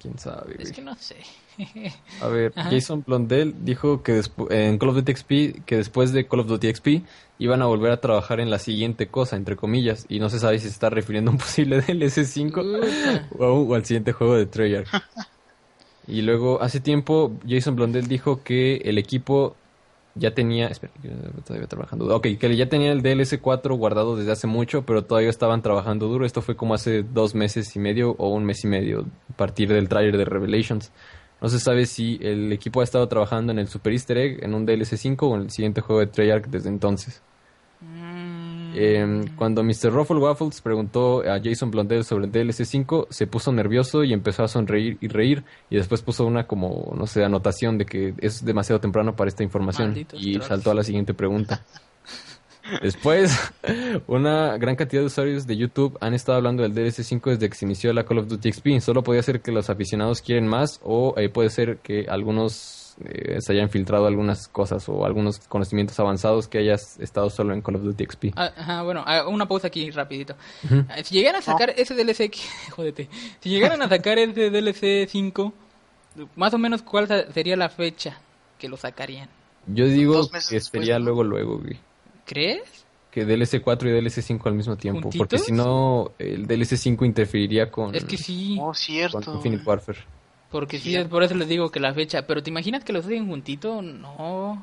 ¿Quién 0.00 0.18
sabe? 0.18 0.56
Es 0.58 0.72
que 0.72 0.82
no 0.82 0.94
sé. 0.96 1.16
A 2.20 2.28
ver, 2.28 2.52
Ajá. 2.54 2.70
Jason 2.70 3.02
Blondell 3.06 3.54
dijo 3.64 4.02
que 4.02 4.20
en 4.50 4.78
Call 4.78 4.90
of 4.90 4.96
Duty 4.96 5.12
XP, 5.16 5.64
que 5.64 5.76
después 5.76 6.12
de 6.12 6.28
Call 6.28 6.40
of 6.40 6.46
Duty 6.48 6.74
XP 6.74 6.88
iban 7.38 7.62
a 7.62 7.66
volver 7.66 7.92
a 7.92 8.00
trabajar 8.00 8.40
en 8.40 8.50
la 8.50 8.58
siguiente 8.58 9.08
cosa, 9.08 9.36
entre 9.36 9.56
comillas, 9.56 10.04
y 10.08 10.18
no 10.20 10.28
se 10.28 10.38
sabe 10.38 10.58
si 10.58 10.64
se 10.64 10.70
está 10.72 10.90
refiriendo 10.90 11.30
a 11.30 11.34
un 11.34 11.38
posible 11.40 11.80
DLC 11.80 12.24
5 12.24 12.62
Puta. 12.62 13.28
o, 13.38 13.44
a 13.44 13.52
un- 13.52 13.70
o 13.72 13.74
al 13.74 13.84
siguiente 13.86 14.12
juego 14.12 14.36
de 14.36 14.46
Treyarch. 14.46 14.88
y 16.06 16.22
luego, 16.22 16.62
hace 16.62 16.80
tiempo, 16.80 17.32
Jason 17.46 17.74
Blondell 17.76 18.06
dijo 18.06 18.42
que 18.42 18.76
el 18.84 18.98
equipo 18.98 19.56
ya 20.16 20.32
tenía, 20.32 20.68
espera, 20.68 20.92
todavía 21.44 21.68
trabajando, 21.68 22.14
ok, 22.14 22.26
que 22.38 22.56
ya 22.56 22.68
tenía 22.68 22.92
el 22.92 23.02
DLC 23.02 23.40
4 23.40 23.74
guardado 23.76 24.16
desde 24.16 24.32
hace 24.32 24.46
mucho, 24.46 24.82
pero 24.86 25.04
todavía 25.04 25.30
estaban 25.30 25.62
trabajando 25.62 26.08
duro, 26.08 26.24
esto 26.24 26.42
fue 26.42 26.56
como 26.56 26.74
hace 26.74 27.02
dos 27.02 27.34
meses 27.34 27.76
y 27.76 27.78
medio 27.78 28.12
o 28.18 28.30
un 28.30 28.44
mes 28.44 28.64
y 28.64 28.68
medio, 28.68 29.06
a 29.32 29.36
partir 29.36 29.68
del 29.68 29.88
trailer 29.88 30.16
de 30.16 30.24
Revelations. 30.24 30.90
No 31.40 31.48
se 31.50 31.60
sabe 31.60 31.84
si 31.84 32.18
el 32.22 32.50
equipo 32.52 32.80
ha 32.80 32.84
estado 32.84 33.06
trabajando 33.08 33.52
en 33.52 33.58
el 33.58 33.68
Super 33.68 33.92
Easter 33.92 34.16
Egg, 34.16 34.42
en 34.42 34.54
un 34.54 34.64
DLC 34.64 34.96
5 34.96 35.28
o 35.28 35.36
en 35.36 35.42
el 35.42 35.50
siguiente 35.50 35.82
juego 35.82 36.00
de 36.00 36.06
Treyarch 36.06 36.46
desde 36.46 36.70
entonces. 36.70 37.22
Eh, 38.76 39.24
cuando 39.36 39.64
Mr. 39.64 39.90
Ruffle 39.90 40.18
Waffles 40.18 40.60
preguntó 40.60 41.22
a 41.22 41.40
Jason 41.42 41.70
Blondell 41.70 42.04
sobre 42.04 42.26
el 42.26 42.32
DLC 42.32 42.64
5, 42.64 43.08
se 43.10 43.26
puso 43.26 43.50
nervioso 43.52 44.04
y 44.04 44.12
empezó 44.12 44.44
a 44.44 44.48
sonreír 44.48 44.98
y 45.00 45.08
reír. 45.08 45.44
Y 45.70 45.76
después 45.76 46.02
puso 46.02 46.26
una 46.26 46.46
como, 46.46 46.92
no 46.96 47.06
sé, 47.06 47.24
anotación 47.24 47.78
de 47.78 47.86
que 47.86 48.14
es 48.18 48.44
demasiado 48.44 48.80
temprano 48.80 49.16
para 49.16 49.28
esta 49.28 49.42
información. 49.42 49.88
Malditos 49.88 50.20
y 50.22 50.32
trolls. 50.34 50.48
saltó 50.48 50.70
a 50.70 50.74
la 50.74 50.84
siguiente 50.84 51.14
pregunta. 51.14 51.62
Después, 52.82 53.32
una 54.06 54.58
gran 54.58 54.76
cantidad 54.76 55.02
de 55.02 55.06
usuarios 55.06 55.46
de 55.46 55.56
YouTube 55.56 55.96
han 56.00 56.14
estado 56.14 56.38
hablando 56.38 56.62
del 56.62 56.74
DLC 56.74 57.02
5 57.02 57.30
desde 57.30 57.48
que 57.48 57.54
se 57.54 57.64
inició 57.64 57.92
la 57.92 58.04
Call 58.04 58.18
of 58.18 58.28
Duty 58.28 58.52
XP. 58.52 58.80
Solo 58.80 59.02
podía 59.02 59.22
ser 59.22 59.40
que 59.40 59.52
los 59.52 59.70
aficionados 59.70 60.20
quieren 60.20 60.46
más 60.46 60.80
o 60.82 61.14
eh, 61.16 61.28
puede 61.28 61.50
ser 61.50 61.78
que 61.78 62.06
algunos 62.08 62.85
eh, 63.04 63.40
se 63.40 63.52
hayan 63.52 63.68
filtrado 63.68 64.06
algunas 64.06 64.48
cosas 64.48 64.88
o 64.88 65.04
algunos 65.04 65.38
conocimientos 65.40 65.98
avanzados 66.00 66.48
que 66.48 66.58
hayas 66.58 66.98
estado 66.98 67.28
solo 67.30 67.52
en 67.52 67.60
Call 67.60 67.76
of 67.76 67.82
Duty 67.82 68.04
XP. 68.04 68.24
Ah, 68.36 68.52
Ajá, 68.56 68.82
bueno, 68.82 69.02
ah, 69.06 69.26
una 69.28 69.46
pausa 69.46 69.66
aquí 69.68 69.90
rapidito. 69.90 70.34
Ah, 70.88 71.02
Si 71.04 71.14
llegaran 71.14 71.40
a 71.40 71.42
sacar 71.42 71.74
ese 71.76 71.94
DLC, 71.94 72.30
jódete, 72.70 73.08
si 73.40 73.50
llegaran 73.50 73.82
a 73.82 73.88
sacar 73.88 74.18
ese 74.18 74.50
DLC 74.50 75.08
5, 75.08 75.52
más 76.36 76.54
o 76.54 76.58
menos 76.58 76.82
cuál 76.82 77.06
sería 77.32 77.56
la 77.56 77.68
fecha 77.68 78.18
que 78.58 78.68
lo 78.68 78.76
sacarían. 78.76 79.28
Yo 79.66 79.86
digo 79.86 80.26
que 80.28 80.38
después, 80.38 80.64
sería 80.64 80.98
¿no? 80.98 81.06
luego, 81.06 81.24
luego, 81.24 81.58
güey. 81.58 81.76
¿Crees? 82.24 82.84
Que 83.10 83.24
DLC 83.24 83.62
4 83.62 83.88
y 83.88 83.92
DLC 83.92 84.22
5 84.22 84.48
al 84.48 84.54
mismo 84.54 84.76
tiempo. 84.76 85.02
¿Juntitos? 85.02 85.18
Porque 85.18 85.38
si 85.38 85.52
no, 85.52 86.12
el 86.18 86.46
DLC 86.46 86.76
5 86.76 87.04
interferiría 87.04 87.70
con, 87.70 87.94
Es 87.94 88.04
que 88.04 88.16
sí, 88.16 88.56
Oh, 88.60 88.66
con 88.66 88.74
cierto. 88.74 89.34
Infinite 89.34 89.62
Warfare. 89.64 89.98
Porque 90.50 90.78
sí, 90.78 90.94
es 90.96 91.06
por 91.08 91.22
eso 91.22 91.34
les 91.34 91.48
digo 91.48 91.70
que 91.70 91.80
la 91.80 91.92
fecha. 91.94 92.26
Pero 92.26 92.42
¿te 92.42 92.50
imaginas 92.50 92.84
que 92.84 92.92
los 92.92 93.04
hacen 93.04 93.26
juntito? 93.26 93.82
No. 93.82 94.62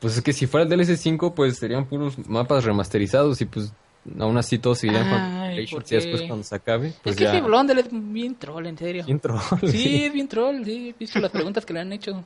Pues 0.00 0.16
es 0.16 0.22
que 0.22 0.32
si 0.32 0.46
fuera 0.46 0.64
el 0.64 0.70
DLC 0.70 0.96
5, 0.96 1.34
pues 1.34 1.56
serían 1.58 1.86
puros 1.86 2.18
mapas 2.28 2.64
remasterizados 2.64 3.40
y 3.40 3.46
pues 3.46 3.72
aún 4.20 4.36
así 4.36 4.58
todos 4.58 4.78
seguirían 4.78 5.08
con 5.08 5.18
Ay, 5.20 5.48
Revelations. 5.48 5.84
¿por 5.84 5.92
Y 5.92 5.96
después 5.96 6.22
cuando 6.28 6.44
se 6.44 6.54
acabe, 6.54 6.92
pues 7.02 7.14
es 7.14 7.18
que 7.18 7.24
ya... 7.24 7.30
ese 7.32 7.40
Blondel 7.40 7.78
es 7.78 7.86
bien 7.90 8.34
troll, 8.36 8.66
en 8.66 8.76
serio. 8.78 9.04
¿Quién 9.04 9.20
troll? 9.20 9.40
Sí, 9.66 10.04
es 10.04 10.12
bien 10.12 10.28
troll, 10.28 10.64
sí. 10.64 10.90
He 10.90 10.98
visto 10.98 11.18
las 11.18 11.30
preguntas 11.30 11.64
que 11.64 11.72
le 11.72 11.80
han 11.80 11.92
hecho. 11.92 12.24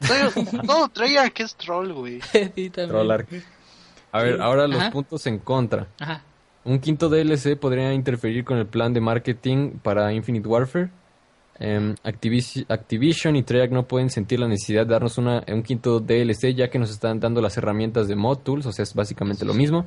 No, 0.64 0.88
Treyarch 0.88 1.32
que 1.32 1.42
es 1.44 1.54
troll, 1.54 1.92
güey. 1.92 2.20
sí, 2.20 2.70
también. 2.70 2.88
Trollar. 2.88 3.26
A 4.12 4.22
ver, 4.22 4.36
Sí. 4.36 4.42
ahora 4.42 4.66
los 4.66 4.80
Ajá. 4.80 4.90
puntos 4.90 5.26
en 5.26 5.38
contra. 5.38 5.86
Ajá. 6.00 6.22
Un 6.64 6.78
quinto 6.78 7.08
DLC 7.08 7.56
podría 7.56 7.92
interferir 7.92 8.44
con 8.44 8.58
el 8.58 8.66
plan 8.66 8.92
de 8.92 9.00
marketing 9.00 9.72
para 9.82 10.12
Infinite 10.12 10.48
Warfare. 10.48 10.90
Em, 11.60 11.94
Activis- 12.02 12.64
Activision 12.68 13.36
y 13.36 13.42
Treyarch 13.44 13.70
no 13.70 13.86
pueden 13.86 14.10
sentir 14.10 14.40
la 14.40 14.48
necesidad 14.48 14.86
de 14.86 14.92
darnos 14.92 15.18
una, 15.18 15.44
un 15.48 15.62
quinto 15.62 16.00
DLC 16.00 16.52
ya 16.54 16.68
que 16.68 16.78
nos 16.80 16.90
están 16.90 17.20
dando 17.20 17.40
las 17.40 17.56
herramientas 17.56 18.08
de 18.08 18.16
mod 18.16 18.38
tools, 18.38 18.66
o 18.66 18.72
sea, 18.72 18.82
es 18.82 18.94
básicamente 18.94 19.44
lo 19.44 19.54
mismo. 19.54 19.86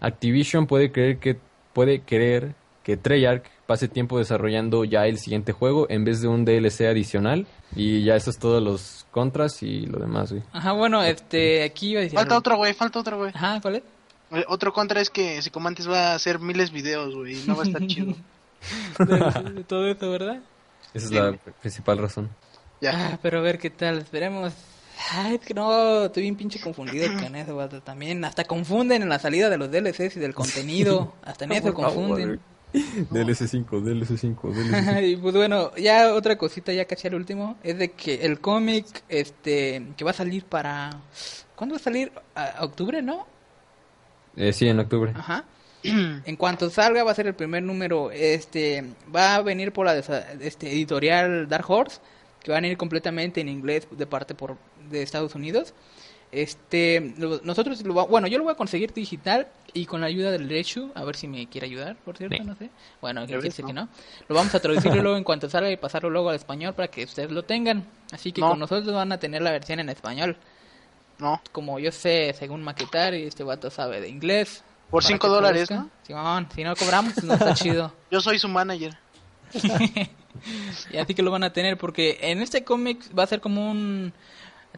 Activision 0.00 0.66
puede 0.66 0.90
creer 0.92 1.18
que 1.18 1.38
puede 1.72 2.00
querer 2.02 2.54
que 2.82 2.96
Treyarch 2.96 3.44
pase 3.66 3.86
tiempo 3.86 4.18
desarrollando 4.18 4.84
ya 4.84 5.06
el 5.06 5.18
siguiente 5.18 5.52
juego 5.52 5.86
en 5.90 6.04
vez 6.04 6.20
de 6.22 6.28
un 6.28 6.44
DLC 6.44 6.86
adicional 6.88 7.46
y 7.76 8.02
ya 8.02 8.16
eso 8.16 8.30
es 8.30 8.38
todos 8.38 8.62
los 8.62 9.06
contras 9.10 9.62
y 9.62 9.86
lo 9.86 9.98
demás, 9.98 10.32
güey. 10.32 10.42
Ajá, 10.52 10.72
bueno, 10.72 11.02
este, 11.02 11.62
aquí 11.64 11.90
iba 11.90 12.00
a 12.00 12.04
decir... 12.04 12.16
Falta 12.18 12.34
algo. 12.34 12.38
otro, 12.40 12.56
güey, 12.56 12.72
falta 12.74 12.98
otro, 13.00 13.18
güey. 13.18 13.30
Ajá, 13.34 13.60
¿cuál 13.60 13.76
es? 13.76 13.82
Eh, 14.30 14.44
Otro 14.48 14.72
contra 14.72 15.00
es 15.00 15.10
que 15.10 15.40
Psicomantis 15.42 15.88
va 15.88 16.12
a 16.12 16.14
hacer 16.14 16.38
miles 16.38 16.70
de 16.72 16.74
videos, 16.74 17.14
güey. 17.14 17.34
y 17.42 17.46
No 17.46 17.56
va 17.56 17.62
a 17.62 17.66
estar 17.66 17.86
chido. 17.86 18.14
De, 18.98 19.52
de 19.52 19.64
todo 19.64 19.86
eso, 19.86 20.10
¿verdad? 20.10 20.40
Esa 20.94 21.06
es 21.06 21.10
la 21.10 21.32
principal 21.60 21.98
razón. 21.98 22.30
Ya. 22.80 23.12
Ah, 23.12 23.18
pero 23.20 23.38
a 23.38 23.42
ver 23.42 23.58
qué 23.58 23.70
tal, 23.70 23.98
esperemos. 23.98 24.52
Ay, 25.12 25.36
es 25.36 25.40
que 25.40 25.54
no, 25.54 26.04
estoy 26.06 26.24
bien 26.24 26.36
pinche 26.36 26.60
confundido 26.60 27.06
con 27.22 27.34
eso, 27.34 27.68
también. 27.80 28.24
Hasta 28.24 28.44
confunden 28.44 29.02
en 29.02 29.08
la 29.08 29.18
salida 29.18 29.48
de 29.48 29.58
los 29.58 29.70
DLCs 29.70 30.16
y 30.16 30.20
del 30.20 30.34
contenido. 30.34 31.14
Hasta 31.24 31.44
en 31.44 31.52
eso 31.52 31.74
confunden. 31.74 32.40
DLC5, 32.72 33.64
DLC5, 33.66 34.36
DLC5. 34.36 35.08
y 35.08 35.16
pues 35.16 35.34
bueno, 35.34 35.74
ya 35.76 36.12
otra 36.12 36.36
cosita, 36.36 36.70
ya 36.72 36.84
casi 36.84 37.08
al 37.08 37.14
último, 37.14 37.56
es 37.62 37.78
de 37.78 37.92
que 37.92 38.26
el 38.26 38.40
cómic, 38.40 38.84
este, 39.08 39.86
que 39.96 40.04
va 40.04 40.10
a 40.10 40.14
salir 40.14 40.44
para... 40.44 40.90
¿Cuándo 41.56 41.74
va 41.74 41.80
a 41.80 41.82
salir? 41.82 42.12
¿A 42.34 42.64
octubre, 42.64 43.00
no? 43.00 43.26
Eh, 44.36 44.52
sí, 44.52 44.68
en 44.68 44.78
octubre. 44.78 45.12
Ajá. 45.16 45.44
En 46.24 46.36
cuanto 46.36 46.70
salga 46.70 47.04
va 47.04 47.12
a 47.12 47.14
ser 47.14 47.26
el 47.26 47.34
primer 47.34 47.62
número, 47.62 48.10
este 48.10 48.84
va 49.14 49.36
a 49.36 49.42
venir 49.42 49.72
por 49.72 49.86
la 49.86 49.94
desa- 49.96 50.24
este, 50.40 50.70
editorial 50.72 51.48
Dark 51.48 51.70
Horse, 51.70 52.00
que 52.42 52.50
van 52.50 52.64
a 52.64 52.68
ir 52.68 52.76
completamente 52.76 53.40
en 53.40 53.48
inglés 53.48 53.86
de 53.90 54.06
parte 54.06 54.34
por 54.34 54.56
de 54.90 55.02
Estados 55.02 55.34
Unidos. 55.34 55.74
Este, 56.30 57.14
lo- 57.16 57.40
nosotros 57.42 57.82
lo 57.84 57.94
va- 57.94 58.04
bueno, 58.04 58.26
yo 58.26 58.36
lo 58.38 58.44
voy 58.44 58.52
a 58.52 58.56
conseguir 58.56 58.92
digital 58.92 59.48
y 59.72 59.86
con 59.86 60.00
la 60.02 60.08
ayuda 60.08 60.30
del 60.30 60.46
Lechu, 60.46 60.90
a 60.94 61.02
ver 61.04 61.16
si 61.16 61.26
me 61.26 61.46
quiere 61.46 61.66
ayudar, 61.66 61.96
por 61.96 62.18
cierto, 62.18 62.36
Sí. 62.36 62.44
no 62.44 62.54
sé. 62.54 62.68
Bueno, 63.00 63.26
que 63.26 63.38
dice 63.38 63.62
que 63.62 63.72
¿no? 63.72 63.84
no. 63.84 63.88
Lo 64.28 64.34
vamos 64.34 64.54
a 64.54 64.60
traducirlo 64.60 65.00
luego 65.02 65.16
en 65.16 65.24
cuanto 65.24 65.48
salga 65.48 65.70
y 65.70 65.76
pasarlo 65.78 66.10
luego 66.10 66.28
al 66.28 66.36
español 66.36 66.74
para 66.74 66.88
que 66.88 67.04
ustedes 67.04 67.30
lo 67.30 67.44
tengan. 67.44 67.84
Así 68.12 68.32
que 68.32 68.40
No. 68.42 68.50
con 68.50 68.58
nosotros 68.58 68.92
van 68.94 69.12
a 69.12 69.18
tener 69.18 69.40
la 69.40 69.52
versión 69.52 69.80
en 69.80 69.88
español. 69.88 70.36
No, 71.18 71.40
Como 71.50 71.78
yo 71.78 71.90
sé, 71.92 72.34
según 72.38 72.62
maquetar, 72.62 73.14
y 73.14 73.22
este 73.24 73.42
vato 73.42 73.70
sabe 73.70 74.00
de 74.00 74.08
inglés. 74.08 74.62
Por 74.90 75.02
Para 75.02 75.08
5 75.08 75.18
que 75.26 75.28
dólares. 75.32 75.70
¿no? 75.70 75.90
Simón, 76.06 76.48
si 76.54 76.64
no 76.64 76.74
cobramos, 76.76 77.22
no 77.24 77.34
está 77.34 77.54
chido. 77.54 77.92
Yo 78.10 78.20
soy 78.20 78.38
su 78.38 78.48
manager. 78.48 78.96
Y 80.92 80.98
así 80.98 81.14
que 81.14 81.22
lo 81.22 81.32
van 81.32 81.42
a 81.42 81.52
tener, 81.52 81.76
porque 81.76 82.18
en 82.22 82.40
este 82.42 82.62
cómic 82.62 83.00
va 83.18 83.24
a 83.24 83.26
ser 83.26 83.40
como 83.40 83.68
un 83.70 84.12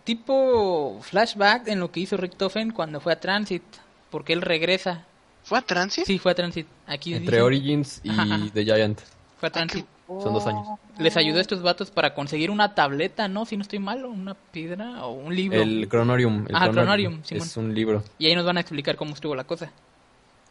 tipo 0.04 0.98
flashback 1.02 1.68
en 1.68 1.80
lo 1.80 1.90
que 1.92 2.00
hizo 2.00 2.16
Richtofen 2.16 2.70
cuando 2.70 3.00
fue 3.00 3.12
a 3.12 3.20
Transit, 3.20 3.62
porque 4.10 4.32
él 4.32 4.40
regresa. 4.40 5.04
¿Fue 5.44 5.58
a 5.58 5.62
Transit? 5.62 6.04
Sí, 6.06 6.18
fue 6.18 6.32
a 6.32 6.34
Transit. 6.34 6.66
Aquí 6.86 7.12
Entre 7.14 7.36
dice, 7.36 7.42
Origins 7.42 8.00
y 8.02 8.10
Ajá. 8.10 8.38
The 8.54 8.64
Giant. 8.64 9.00
fue 9.38 9.48
a 9.48 9.52
Transit. 9.52 9.86
Son 10.06 10.32
dos 10.32 10.46
años. 10.46 10.66
Les 10.98 11.16
ayudó 11.16 11.38
a 11.38 11.40
estos 11.42 11.62
vatos 11.62 11.90
para 11.90 12.14
conseguir 12.14 12.50
una 12.50 12.74
tableta, 12.74 13.28
¿no? 13.28 13.44
Si 13.44 13.56
no 13.56 13.62
estoy 13.62 13.78
mal, 13.78 14.04
una 14.06 14.34
piedra 14.34 15.04
o 15.04 15.12
un 15.12 15.36
libro. 15.36 15.60
El 15.62 15.88
Chronorium. 15.88 16.46
El 16.48 16.56
Ah, 16.56 16.68
Chronorium, 16.72 17.22
Simón. 17.22 17.46
Es 17.46 17.56
un 17.56 17.74
libro. 17.74 18.02
Y 18.18 18.26
ahí 18.26 18.34
nos 18.34 18.44
van 18.44 18.56
a 18.56 18.60
explicar 18.60 18.96
cómo 18.96 19.14
estuvo 19.14 19.34
la 19.36 19.44
cosa. 19.44 19.70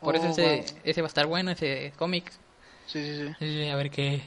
Por 0.01 0.15
eso 0.15 0.27
Oh, 0.27 0.31
ese, 0.31 0.55
wow. 0.55 0.79
ese 0.83 1.01
va 1.01 1.05
a 1.05 1.09
estar 1.09 1.27
bueno, 1.27 1.51
ese 1.51 1.93
cómic. 1.97 2.31
Sí, 2.87 3.03
sí, 3.03 3.17
sí. 3.17 3.33
Sí, 3.39 3.69
A 3.69 3.75
ver 3.75 3.89
qué. 3.91 4.21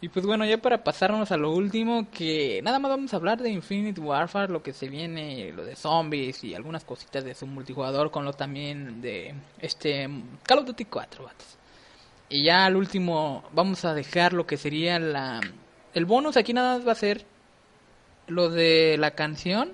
Y 0.00 0.08
pues 0.08 0.26
bueno, 0.26 0.44
ya 0.44 0.58
para 0.58 0.84
pasarnos 0.84 1.32
a 1.32 1.36
lo 1.36 1.50
último, 1.52 2.06
que 2.10 2.60
nada 2.62 2.78
más 2.78 2.90
vamos 2.90 3.12
a 3.12 3.16
hablar 3.16 3.38
de 3.42 3.50
Infinite 3.50 4.00
Warfare, 4.00 4.52
lo 4.52 4.62
que 4.62 4.72
se 4.72 4.88
viene, 4.88 5.52
lo 5.52 5.64
de 5.64 5.74
zombies 5.74 6.44
y 6.44 6.54
algunas 6.54 6.84
cositas 6.84 7.24
de 7.24 7.34
su 7.34 7.46
multijugador, 7.46 8.10
con 8.10 8.24
lo 8.24 8.32
también 8.34 9.00
de 9.00 9.34
este 9.58 10.08
Call 10.44 10.58
of 10.58 10.66
Duty 10.66 10.84
4, 10.84 11.24
vatos. 11.24 11.56
Y 12.28 12.44
ya 12.44 12.66
al 12.66 12.76
último 12.76 13.44
vamos 13.52 13.84
a 13.84 13.94
dejar 13.94 14.32
lo 14.32 14.46
que 14.46 14.56
sería 14.56 14.98
la... 14.98 15.40
El 15.96 16.04
bonus 16.04 16.36
aquí 16.36 16.52
nada 16.52 16.76
más 16.76 16.86
va 16.86 16.92
a 16.92 16.96
ser 16.96 17.24
lo 18.26 18.50
de 18.50 18.96
la 18.98 19.12
canción, 19.12 19.70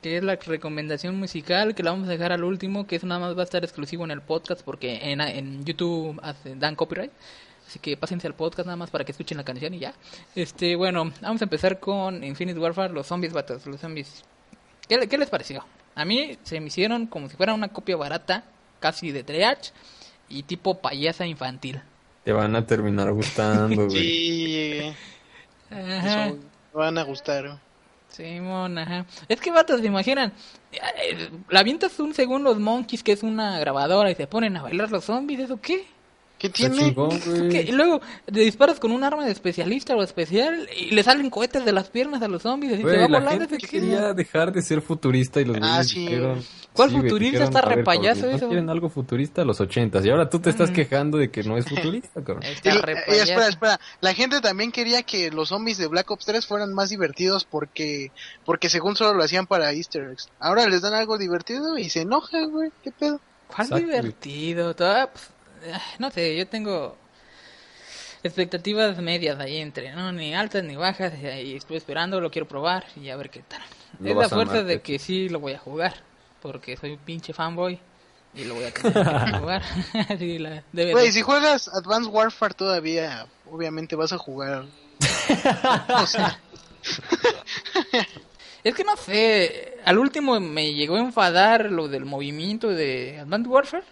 que 0.00 0.18
es 0.18 0.22
la 0.22 0.36
recomendación 0.36 1.16
musical, 1.18 1.74
que 1.74 1.82
la 1.82 1.90
vamos 1.90 2.06
a 2.06 2.12
dejar 2.12 2.30
al 2.30 2.44
último, 2.44 2.86
que 2.86 2.94
eso 2.94 3.06
nada 3.08 3.20
más 3.20 3.36
va 3.36 3.40
a 3.40 3.44
estar 3.44 3.64
exclusivo 3.64 4.04
en 4.04 4.12
el 4.12 4.20
podcast 4.20 4.62
porque 4.62 5.00
en, 5.10 5.20
en 5.20 5.64
YouTube 5.64 6.20
hace- 6.22 6.54
dan 6.54 6.76
copyright. 6.76 7.10
Así 7.66 7.80
que 7.80 7.96
pásense 7.96 8.28
al 8.28 8.34
podcast 8.34 8.66
nada 8.66 8.76
más 8.76 8.90
para 8.90 9.04
que 9.04 9.10
escuchen 9.10 9.36
la 9.36 9.42
canción 9.44 9.74
y 9.74 9.80
ya. 9.80 9.94
Este, 10.36 10.76
bueno, 10.76 11.10
vamos 11.20 11.42
a 11.42 11.44
empezar 11.44 11.80
con 11.80 12.22
Infinite 12.22 12.60
Warfare, 12.60 12.92
los 12.92 13.08
zombies, 13.08 13.32
vatos, 13.32 13.66
los 13.66 13.80
zombies. 13.80 14.22
¿Qué, 14.88 15.08
qué 15.08 15.18
les 15.18 15.28
pareció? 15.28 15.64
A 15.96 16.04
mí 16.04 16.38
se 16.44 16.60
me 16.60 16.68
hicieron 16.68 17.06
como 17.08 17.28
si 17.28 17.36
fuera 17.36 17.52
una 17.54 17.68
copia 17.68 17.96
barata, 17.96 18.44
casi 18.78 19.10
de 19.10 19.24
Triage, 19.24 19.72
y 20.28 20.44
tipo 20.44 20.78
payasa 20.78 21.26
infantil. 21.26 21.80
Te 22.22 22.32
van 22.32 22.54
a 22.54 22.64
terminar 22.64 23.10
gustando, 23.12 23.86
güey. 23.88 23.98
Sí, 24.00 24.92
Ajá. 25.70 26.26
eso 26.28 26.38
van 26.72 26.98
a 26.98 27.02
gustar. 27.02 27.58
Simón, 28.08 28.78
ajá. 28.78 29.04
Es 29.28 29.40
que 29.40 29.50
vatos, 29.50 29.80
se 29.80 29.86
imaginan. 29.86 30.32
eh, 30.72 31.30
La 31.48 31.60
avientas 31.60 31.98
un 32.00 32.14
segundo 32.14 32.50
los 32.50 32.58
monkeys, 32.60 33.02
que 33.02 33.12
es 33.12 33.22
una 33.22 33.58
grabadora, 33.58 34.10
y 34.10 34.14
se 34.14 34.26
ponen 34.26 34.56
a 34.56 34.62
bailar 34.62 34.90
los 34.90 35.04
zombies, 35.04 35.40
¿eso 35.40 35.60
qué? 35.60 35.86
¿Qué 36.38 36.50
tiene? 36.50 36.76
chingón, 36.76 37.18
güey. 37.24 37.48
¿Qué? 37.48 37.62
Y 37.62 37.72
luego 37.72 38.00
te 38.26 38.40
disparas 38.40 38.78
con 38.78 38.92
un 38.92 39.02
arma 39.02 39.24
de 39.24 39.32
especialista 39.32 39.96
o 39.96 40.02
especial 40.02 40.68
y 40.78 40.90
le 40.90 41.02
salen 41.02 41.30
cohetes 41.30 41.64
de 41.64 41.72
las 41.72 41.88
piernas 41.88 42.20
a 42.20 42.28
los 42.28 42.42
zombies 42.42 42.74
y 42.74 42.76
se 42.76 42.82
Güey, 42.82 42.96
va 42.96 43.08
la 43.08 43.18
volando 43.20 43.40
gente 43.48 43.56
ese 43.56 43.66
quería 43.68 44.12
dejar 44.12 44.52
de 44.52 44.60
ser 44.60 44.82
futurista 44.82 45.40
y 45.40 45.46
los 45.46 45.56
Ah, 45.62 45.82
sí. 45.82 46.00
dijeron... 46.00 46.44
¿Cuál 46.74 46.90
futurista? 46.90 47.44
Está 47.44 47.60
a 47.60 47.68
ver, 47.70 47.78
re 47.78 47.84
payaso 47.84 48.20
cabrón, 48.20 48.36
eso. 48.36 48.44
¿No 48.44 48.50
quieren 48.50 48.68
algo 48.68 48.90
futurista? 48.90 49.46
Los 49.46 49.62
ochentas. 49.62 50.04
Y 50.04 50.10
ahora 50.10 50.28
tú 50.28 50.40
te 50.40 50.50
estás 50.50 50.70
quejando 50.70 51.16
de 51.16 51.30
que 51.30 51.42
no 51.42 51.56
es 51.56 51.64
futurista, 51.66 52.22
cabrón. 52.22 52.42
Está 52.42 52.68
Y- 52.74 52.76
eh, 52.76 53.22
espera, 53.22 53.48
espera. 53.48 53.80
La 54.02 54.12
gente 54.12 54.42
también 54.42 54.70
quería 54.72 55.02
que 55.02 55.30
los 55.30 55.48
zombies 55.48 55.78
de 55.78 55.86
Black 55.86 56.10
Ops 56.10 56.26
3 56.26 56.44
fueran 56.46 56.74
más 56.74 56.90
divertidos 56.90 57.46
porque 57.46 58.12
porque 58.44 58.68
según 58.68 58.94
solo 58.94 59.14
lo 59.14 59.24
hacían 59.24 59.46
para 59.46 59.72
Easter 59.72 60.10
eggs. 60.10 60.28
Ahora 60.38 60.66
les 60.68 60.82
dan 60.82 60.92
algo 60.92 61.16
divertido 61.16 61.78
y 61.78 61.88
se 61.88 62.02
enojan, 62.02 62.50
güey. 62.50 62.70
¿Qué 62.84 62.92
pedo? 62.92 63.20
¿Cuál 63.48 63.68
Exacto, 63.68 63.86
divertido? 63.86 64.74
Toda, 64.74 65.10
pues, 65.12 65.30
no 65.98 66.10
sé, 66.10 66.36
yo 66.36 66.46
tengo 66.46 66.96
expectativas 68.22 68.98
medias 68.98 69.38
ahí 69.38 69.58
entre, 69.58 69.92
no 69.92 70.10
ni 70.12 70.34
altas 70.34 70.64
ni 70.64 70.74
bajas, 70.76 71.12
y 71.22 71.54
estoy 71.56 71.76
esperando, 71.76 72.20
lo 72.20 72.30
quiero 72.30 72.48
probar 72.48 72.84
y 72.96 73.10
a 73.10 73.16
ver 73.16 73.30
qué 73.30 73.40
tal. 73.46 73.62
Lo 74.00 74.10
es 74.10 74.16
la 74.16 74.28
fuerza 74.28 74.52
amar, 74.54 74.64
de 74.64 74.74
de 74.76 74.80
que 74.82 74.98
sí 74.98 75.28
lo 75.28 75.38
voy 75.40 75.52
a 75.52 75.58
jugar, 75.58 75.94
porque 76.42 76.76
soy 76.76 76.92
un 76.92 76.98
pinche 76.98 77.32
fanboy 77.32 77.78
y 78.34 78.44
lo 78.44 78.54
voy 78.54 78.64
a 78.64 78.72
tener 78.74 78.92
que 78.92 79.38
jugar. 79.38 79.62
Sí, 80.18 80.38
la- 80.38 80.62
debe 80.72 80.92
Güey, 80.92 81.06
de- 81.06 81.12
si 81.12 81.22
juegas 81.22 81.68
Advanced 81.68 82.10
Warfare 82.12 82.54
todavía, 82.54 83.26
obviamente 83.50 83.94
vas 83.96 84.12
a 84.12 84.18
jugar. 84.18 84.64
o 86.02 86.06
sea, 86.06 86.38
Es 88.64 88.74
que 88.74 88.82
no 88.82 88.96
sé, 88.96 89.78
al 89.84 89.98
último 89.98 90.40
me 90.40 90.74
llegó 90.74 90.96
a 90.96 91.00
enfadar 91.00 91.70
lo 91.70 91.86
del 91.86 92.04
movimiento 92.04 92.68
de 92.68 93.18
Advanced 93.20 93.48
Warfare, 93.50 93.84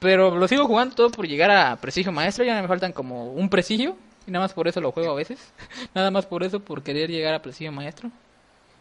pero 0.00 0.36
lo 0.36 0.48
sigo 0.48 0.66
jugando 0.66 0.94
todo 0.96 1.10
por 1.10 1.28
llegar 1.28 1.50
a 1.52 1.76
Prestigio 1.76 2.10
Maestro, 2.10 2.44
ya 2.44 2.60
me 2.60 2.66
faltan 2.66 2.92
como 2.92 3.32
un 3.32 3.48
Prestigio, 3.48 3.96
y 4.26 4.30
nada 4.32 4.44
más 4.44 4.52
por 4.52 4.66
eso 4.66 4.80
lo 4.80 4.90
juego 4.90 5.12
a 5.12 5.14
veces, 5.14 5.38
nada 5.94 6.10
más 6.10 6.26
por 6.26 6.42
eso, 6.42 6.58
por 6.60 6.82
querer 6.82 7.08
llegar 7.10 7.34
a 7.34 7.42
Prestigio 7.42 7.70
Maestro. 7.70 8.10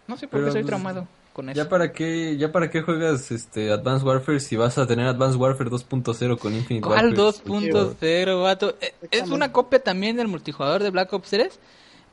No 0.08 0.18
sé 0.18 0.28
por 0.28 0.40
qué 0.42 0.48
estoy 0.48 0.64
pues, 0.64 0.70
traumado 0.70 1.08
con 1.34 1.50
eso. 1.50 1.58
¿Ya 1.58 1.70
para 1.70 1.92
qué, 1.92 2.36
ya 2.38 2.52
para 2.52 2.72
qué 2.72 2.82
juegas 2.82 3.30
este 3.30 3.72
Advanced 3.72 4.08
Warfare 4.08 4.40
si 4.40 4.56
vas 4.56 4.78
a 4.80 4.88
tener 4.88 5.06
Advanced 5.08 5.40
Warfare 5.40 5.70
2.0 5.70 6.38
con 6.40 6.56
Infinite 6.56 6.88
¿Cuál 6.88 7.16
Warfare? 7.16 7.96
2.0, 8.00 8.42
vato? 8.42 8.76
Eh, 8.82 8.94
Es 9.12 9.30
una 9.30 9.52
copia 9.52 9.78
también 9.84 10.18
del 10.18 10.28
multijugador 10.28 10.82
de 10.82 10.90
Black 10.90 11.14
Ops 11.14 11.30
3, 11.30 11.60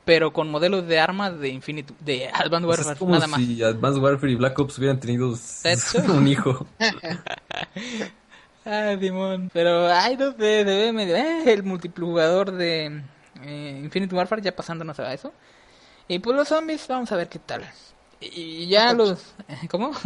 pero 0.04 0.32
con 0.34 0.50
modelos 0.50 0.86
de 0.86 1.00
armas 1.00 1.40
de 1.40 1.48
Infinite, 1.48 1.94
de 2.00 2.28
Advanced 2.28 2.68
O 2.68 2.74
sea, 2.74 2.84
Warfare, 2.84 2.92
es 2.92 2.98
como 2.98 3.12
nada 3.12 3.26
más. 3.26 3.40
si 3.40 3.62
Advanced 3.62 4.02
Warfare 4.02 4.32
y 4.32 4.36
Black 4.36 4.58
Ops 4.58 4.78
hubieran 4.78 5.00
tenido 5.00 5.34
un 6.14 6.28
hijo. 6.28 6.66
Ay, 8.66 8.98
Simón. 9.00 9.50
Pero, 9.52 9.86
ay, 9.92 10.16
no 10.16 10.32
sé, 10.32 10.38
se 10.38 10.64
ve 10.64 10.92
medio... 10.92 11.16
eh, 11.16 11.44
el 11.52 11.62
multijugador 11.62 12.52
de 12.52 13.02
eh, 13.42 13.80
Infinite 13.82 14.14
Warfare, 14.14 14.42
ya 14.42 14.54
pasándonos 14.54 14.98
a 15.00 15.12
eso. 15.14 15.32
Y 16.08 16.18
pues 16.18 16.36
los 16.36 16.48
zombies, 16.48 16.86
vamos 16.88 17.10
a 17.12 17.16
ver 17.16 17.28
qué 17.28 17.38
tal. 17.38 17.64
Y 18.20 18.66
ya 18.66 18.92
los... 18.92 19.34
¿Cómo? 19.70 19.92
va 19.92 20.00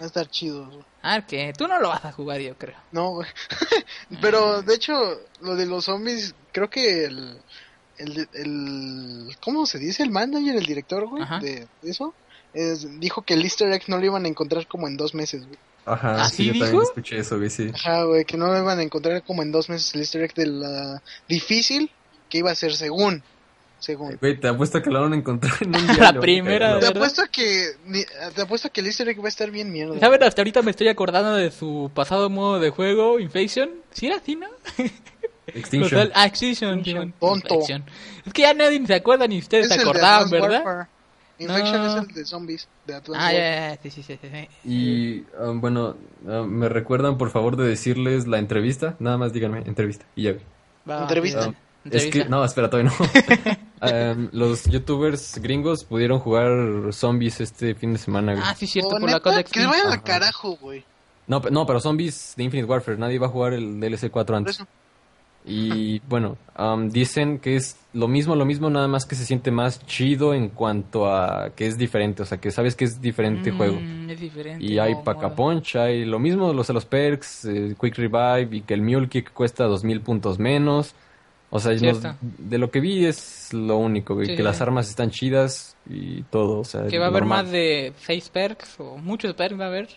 a 0.00 0.04
estar 0.06 0.28
chido. 0.28 0.66
güey. 0.66 0.84
Ah, 1.02 1.24
que 1.26 1.52
tú 1.56 1.66
no 1.68 1.78
lo 1.80 1.88
vas 1.88 2.04
a 2.04 2.12
jugar, 2.12 2.40
yo 2.40 2.56
creo. 2.56 2.76
No, 2.92 3.10
güey. 3.12 3.28
Pero 4.20 4.62
de 4.62 4.74
hecho, 4.74 4.92
lo 5.40 5.54
de 5.56 5.66
los 5.66 5.84
zombies, 5.84 6.34
creo 6.52 6.68
que 6.70 7.04
el, 7.04 7.38
el, 7.98 8.28
el 8.34 9.36
¿cómo 9.42 9.64
se 9.66 9.78
dice? 9.78 10.02
El 10.02 10.10
manager, 10.10 10.56
el 10.56 10.66
director, 10.66 11.06
güey, 11.06 11.22
Ajá. 11.22 11.38
de 11.38 11.68
eso, 11.82 12.14
es- 12.52 12.98
dijo 13.00 13.22
que 13.22 13.34
el 13.34 13.42
Easter 13.44 13.70
egg 13.72 13.84
no 13.88 13.98
lo 13.98 14.04
iban 14.06 14.24
a 14.24 14.28
encontrar 14.28 14.66
como 14.66 14.88
en 14.88 14.96
dos 14.96 15.14
meses, 15.14 15.46
güey. 15.46 15.58
Ajá, 15.92 16.22
¿Así 16.22 16.36
sí, 16.36 16.46
yo 16.46 16.52
dijo? 16.52 16.64
también 16.66 16.82
escuché 16.84 17.18
eso, 17.18 17.36
güey, 17.38 17.50
sí. 17.50 17.70
Ajá, 17.74 18.04
güey, 18.04 18.24
que 18.24 18.36
no 18.36 18.46
lo 18.48 18.58
iban 18.58 18.78
a 18.78 18.82
encontrar 18.82 19.22
como 19.22 19.42
en 19.42 19.52
dos 19.52 19.68
meses 19.68 19.94
el 19.94 20.00
Easter 20.00 20.22
egg 20.22 20.34
de 20.34 20.46
la 20.46 21.02
difícil 21.28 21.90
que 22.28 22.38
iba 22.38 22.50
a 22.50 22.54
ser 22.54 22.74
según, 22.74 23.22
según. 23.78 24.16
Güey, 24.20 24.38
te 24.38 24.48
apuesto 24.48 24.80
que 24.82 24.90
la 24.90 25.00
van 25.00 25.12
a 25.12 25.16
encontrar 25.16 25.54
en 25.62 25.74
un 25.74 25.86
La 25.88 25.94
diario. 25.94 26.20
primera, 26.20 26.68
güey. 26.76 26.80
Te 26.80 26.86
apuesto 26.88 27.22
que 27.32 27.66
te 28.34 28.42
apuesto 28.42 28.70
que 28.70 28.80
el 28.80 28.86
Easter 28.86 29.08
egg 29.08 29.20
va 29.20 29.26
a 29.26 29.28
estar 29.28 29.50
bien 29.50 29.72
mierda. 29.72 29.98
¿Saben? 29.98 30.22
Hasta 30.22 30.40
ahorita 30.42 30.62
me 30.62 30.70
estoy 30.70 30.88
acordando 30.88 31.34
de 31.34 31.50
su 31.50 31.90
pasado 31.94 32.30
modo 32.30 32.60
de 32.60 32.70
juego, 32.70 33.18
Infection. 33.18 33.70
¿Sí 33.92 34.06
era 34.06 34.16
así, 34.16 34.36
no? 34.36 34.46
Extinction. 35.46 35.90
Total- 35.90 36.12
ah, 36.14 36.26
Extinction. 36.26 36.78
Extinction, 36.78 37.12
tonto. 37.18 37.54
Infection. 37.54 37.84
Es 38.24 38.32
que 38.32 38.42
ya 38.42 38.54
nadie 38.54 38.86
se 38.86 38.94
acuerda 38.94 39.26
ni 39.26 39.38
ustedes 39.38 39.66
Es 39.68 39.74
se 39.74 39.80
acordaban, 39.80 40.30
¿verdad? 40.30 40.62
Warfare. 40.64 40.88
Infection 41.40 41.82
No. 41.82 41.86
es 42.02 42.08
el 42.08 42.14
de 42.14 42.24
zombies 42.24 42.68
de 42.86 42.94
Advanced 42.94 43.14
Ah, 43.26 43.32
ya, 43.32 43.74
ya, 43.74 43.90
sí, 43.90 43.90
sí, 43.90 44.02
sí. 44.02 44.18
Y 44.64 45.24
um, 45.42 45.60
bueno, 45.60 45.96
um, 46.24 46.46
me 46.46 46.68
recuerdan 46.68 47.16
por 47.18 47.30
favor 47.30 47.56
de 47.56 47.66
decirles 47.66 48.26
la 48.26 48.38
entrevista. 48.38 48.94
Nada 48.98 49.16
más 49.18 49.32
díganme, 49.32 49.58
entrevista. 49.66 50.04
Y 50.14 50.24
ya. 50.24 50.34
va, 50.88 51.02
Entrevista. 51.02 51.48
Um, 51.48 51.54
es 51.90 52.06
que, 52.06 52.26
no, 52.26 52.44
espera, 52.44 52.68
todavía 52.68 52.92
no. 52.92 54.14
Um, 54.14 54.28
los 54.32 54.64
youtubers 54.66 55.38
gringos 55.38 55.84
pudieron 55.84 56.18
jugar 56.18 56.92
zombies 56.92 57.40
este 57.40 57.74
fin 57.74 57.94
de 57.94 57.98
semana. 57.98 58.32
güey. 58.34 58.44
Ah, 58.46 58.54
sí, 58.54 58.66
cierto, 58.66 58.96
Oh, 58.96 59.00
por 59.00 59.10
la 59.10 59.20
cosa 59.20 59.42
Que 59.42 59.64
vayan 59.66 59.88
al 59.88 60.02
carajo, 60.02 60.56
güey. 60.60 60.84
No, 61.26 61.40
no, 61.50 61.64
pero 61.64 61.80
zombies 61.80 62.34
de 62.36 62.44
Infinite 62.44 62.68
Warfare. 62.68 62.98
Nadie 62.98 63.18
va 63.18 63.28
a 63.28 63.30
jugar 63.30 63.52
el 63.54 63.78
DLC 63.80 64.10
4 64.10 64.26
Por 64.26 64.34
antes. 64.36 64.56
eso. 64.56 64.66
Y 65.44 66.00
bueno, 66.00 66.36
am, 66.54 66.90
dicen 66.90 67.38
que 67.38 67.56
es 67.56 67.76
lo 67.94 68.08
mismo, 68.08 68.36
lo 68.36 68.44
mismo, 68.44 68.68
nada 68.68 68.88
más 68.88 69.06
que 69.06 69.14
se 69.14 69.24
siente 69.24 69.50
más 69.50 69.84
chido 69.86 70.34
en 70.34 70.50
cuanto 70.50 71.10
a 71.10 71.50
que 71.56 71.66
es 71.66 71.78
diferente, 71.78 72.22
o 72.22 72.26
sea, 72.26 72.38
que 72.38 72.50
sabes 72.50 72.76
que 72.76 72.84
es 72.84 73.00
diferente 73.00 73.50
juego. 73.50 73.78
Mm, 73.80 74.10
Es 74.10 74.20
diferente. 74.20 74.64
Y 74.64 74.78
hay 74.78 74.92
modo. 74.94 75.04
Paca 75.04 75.34
Punch, 75.34 75.76
hay 75.76 76.04
lo 76.04 76.18
mismo, 76.18 76.52
los 76.52 76.66
de 76.66 76.74
los 76.74 76.84
perks, 76.84 77.46
eh, 77.46 77.74
Quick 77.80 77.96
Revive 77.96 78.56
y 78.56 78.60
que 78.62 78.74
el 78.74 78.82
Mule 78.82 79.08
Kick 79.08 79.32
cuesta 79.32 79.64
2000 79.64 80.00
puntos 80.02 80.38
menos. 80.38 80.94
O 81.52 81.58
sea, 81.58 81.72
nos- 81.74 82.00
de 82.20 82.58
lo 82.58 82.70
que 82.70 82.78
vi 82.80 83.06
es 83.06 83.52
lo 83.52 83.76
único, 83.78 84.22
Sí, 84.24 84.36
que 84.36 84.42
las 84.42 84.60
armas 84.60 84.88
están 84.88 85.10
chidas 85.10 85.74
y 85.88 86.22
todo, 86.24 86.60
o 86.60 86.64
sea, 86.64 86.86
Que 86.86 86.98
va 86.98 87.06
a 87.06 87.08
haber 87.08 87.22
normal. 87.22 87.44
más 87.44 87.52
de 87.52 87.92
6 88.02 88.28
perks 88.28 88.78
o 88.78 88.98
muchos 88.98 89.34
perks 89.34 89.58
va 89.58 89.64
a 89.64 89.68
haber. 89.68 89.88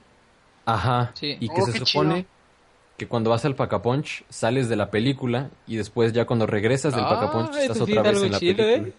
Ajá, 0.66 1.12
Sí. 1.14 1.36
y 1.40 1.50
que 1.50 1.62
Oh, 1.62 1.66
se 1.66 1.86
supone 1.86 2.16
chido. 2.22 2.33
Que 2.98 3.08
cuando 3.08 3.30
vas 3.32 3.44
al 3.46 3.56
Paca 3.56 3.82
Punch 3.82 4.24
sales 4.30 4.70
de 4.70 4.76
la 4.76 4.92
película 4.92 5.50
y 5.68 5.76
después 5.78 6.14
ya 6.14 6.26
cuando 6.26 6.46
regresas 6.46 6.94
del 6.96 7.04
Paca 7.04 7.32
Punch 7.32 7.50
Ah, 7.54 7.62
estás 7.62 7.76
eso 7.78 7.86
sí 7.86 7.92
otra 7.94 8.04
vez 8.04 8.12
algo 8.14 8.26
en 8.26 8.32
la 8.32 8.40
chido, 8.40 8.58
película. 8.58 8.88
¿eh? 8.90 8.94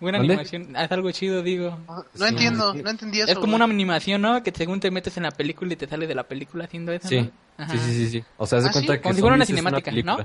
Buena 0.00 0.18
animación. 0.18 0.76
Es 0.76 0.92
algo 0.92 1.10
chido, 1.12 1.42
digo. 1.42 1.78
No 1.88 2.04
Sí. 2.14 2.24
entiendo, 2.24 2.74
no 2.74 2.90
entendí 2.90 3.20
eso. 3.20 3.28
Es 3.28 3.34
como 3.36 3.52
güey. 3.52 3.54
una 3.56 3.64
animación, 3.64 4.20
¿no? 4.20 4.42
Que 4.42 4.50
según 4.54 4.80
te 4.80 4.90
metes 4.90 5.16
en 5.16 5.22
la 5.22 5.30
película 5.30 5.72
y 5.72 5.76
te 5.76 5.86
sale 5.86 6.06
de 6.06 6.14
la 6.14 6.24
película 6.24 6.64
haciendo 6.64 6.92
eso. 6.92 7.08
Sí, 7.08 7.30
¿no? 7.58 7.68
Sí, 7.70 7.78
sí, 7.78 7.92
sí, 7.92 8.08
sí. 8.10 8.24
O 8.36 8.46
sea, 8.46 8.58
haz 8.58 8.64
de 8.64 8.70
Ah, 8.70 8.72
cuenta 8.72 8.92
sí, 8.92 8.98
que 8.98 9.02
como 9.02 9.14
si 9.14 9.20
fuera 9.20 9.36
una 9.36 9.46
cinemática, 9.46 9.90
¿no? 9.92 10.18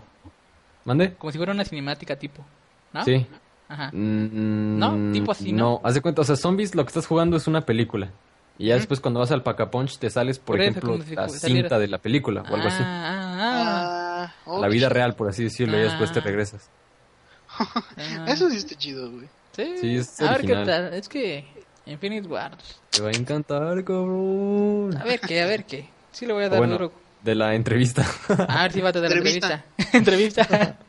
¿Mande? 0.85 1.13
Como 1.13 1.31
si 1.31 1.37
fuera 1.37 1.53
una 1.53 1.63
cinemática 1.63 2.15
tipo. 2.17 2.43
¿no? 2.93 3.05
Sí. 3.05 3.25
Ajá. 3.69 3.91
Mm, 3.93 4.79
¿No? 4.79 5.11
Tipo 5.13 5.31
así, 5.31 5.53
¿no? 5.53 5.59
No, 5.59 5.81
haz 5.83 5.93
de 5.93 6.01
cuenta, 6.01 6.21
o 6.21 6.25
sea, 6.25 6.35
Zombies 6.35 6.73
lo 6.73 6.83
que 6.83 6.89
estás 6.89 7.05
jugando 7.05 7.37
es 7.37 7.47
una 7.47 7.61
película. 7.61 8.09
Y 8.59 8.67
ya 8.67 8.75
después 8.75 8.99
cuando 8.99 9.19
vas 9.21 9.31
al 9.31 9.41
Paca 9.41 9.71
Punch 9.71 9.97
te 9.97 10.09
sales, 10.11 10.37
por, 10.37 10.57
Por 10.57 10.61
ejemplo, 10.61 10.99
la 11.15 11.29
cinta 11.29 11.79
de 11.79 11.87
la 11.87 11.97
película 11.97 12.41
o 12.43 12.53
algo 12.55 12.67
así. 12.67 12.83
Ah, 12.85 13.37
ah, 13.39 14.25
ah. 14.25 14.33
Ah, 14.45 14.59
la 14.59 14.67
qué 14.67 14.73
vida 14.73 14.89
real, 14.89 15.15
por 15.15 15.29
así 15.29 15.43
decirlo, 15.45 15.77
y 15.79 15.81
después 15.81 16.11
te 16.11 16.19
Ah. 16.19 16.23
regresas. 16.23 16.69
Ah. 17.57 18.25
Eso 18.27 18.49
sí 18.49 18.57
está 18.57 18.75
chido, 18.75 19.09
güey. 19.11 19.27
Sí, 19.55 19.75
Sí, 19.81 19.95
es 19.95 20.21
a 20.21 20.31
ver 20.31 20.41
qué 20.45 20.53
tal. 20.65 20.93
Es 20.93 21.07
que 21.09 21.45
Infinite 21.85 22.27
Ward. 22.27 22.57
Te 22.91 23.01
va 23.01 23.09
a 23.09 23.11
encantar, 23.13 23.83
cabrón. 23.83 24.95
A 24.97 25.03
ver 25.05 25.19
qué, 25.21 25.41
a 25.41 25.45
ver 25.47 25.63
qué. 25.65 25.89
Sí 26.11 26.25
le 26.25 26.33
voy 26.33 26.43
a 26.43 26.49
dar 26.49 26.59
Bueno, 26.59 26.73
duro. 26.73 26.91
de 27.23 27.35
la 27.35 27.55
entrevista. 27.55 28.05
A 28.47 28.63
ver 28.63 28.71
si 28.73 28.81
va 28.81 28.89
a 28.89 28.93
tener 28.93 29.11
Entrevista. 29.13 29.63
entrevista. 29.93 30.77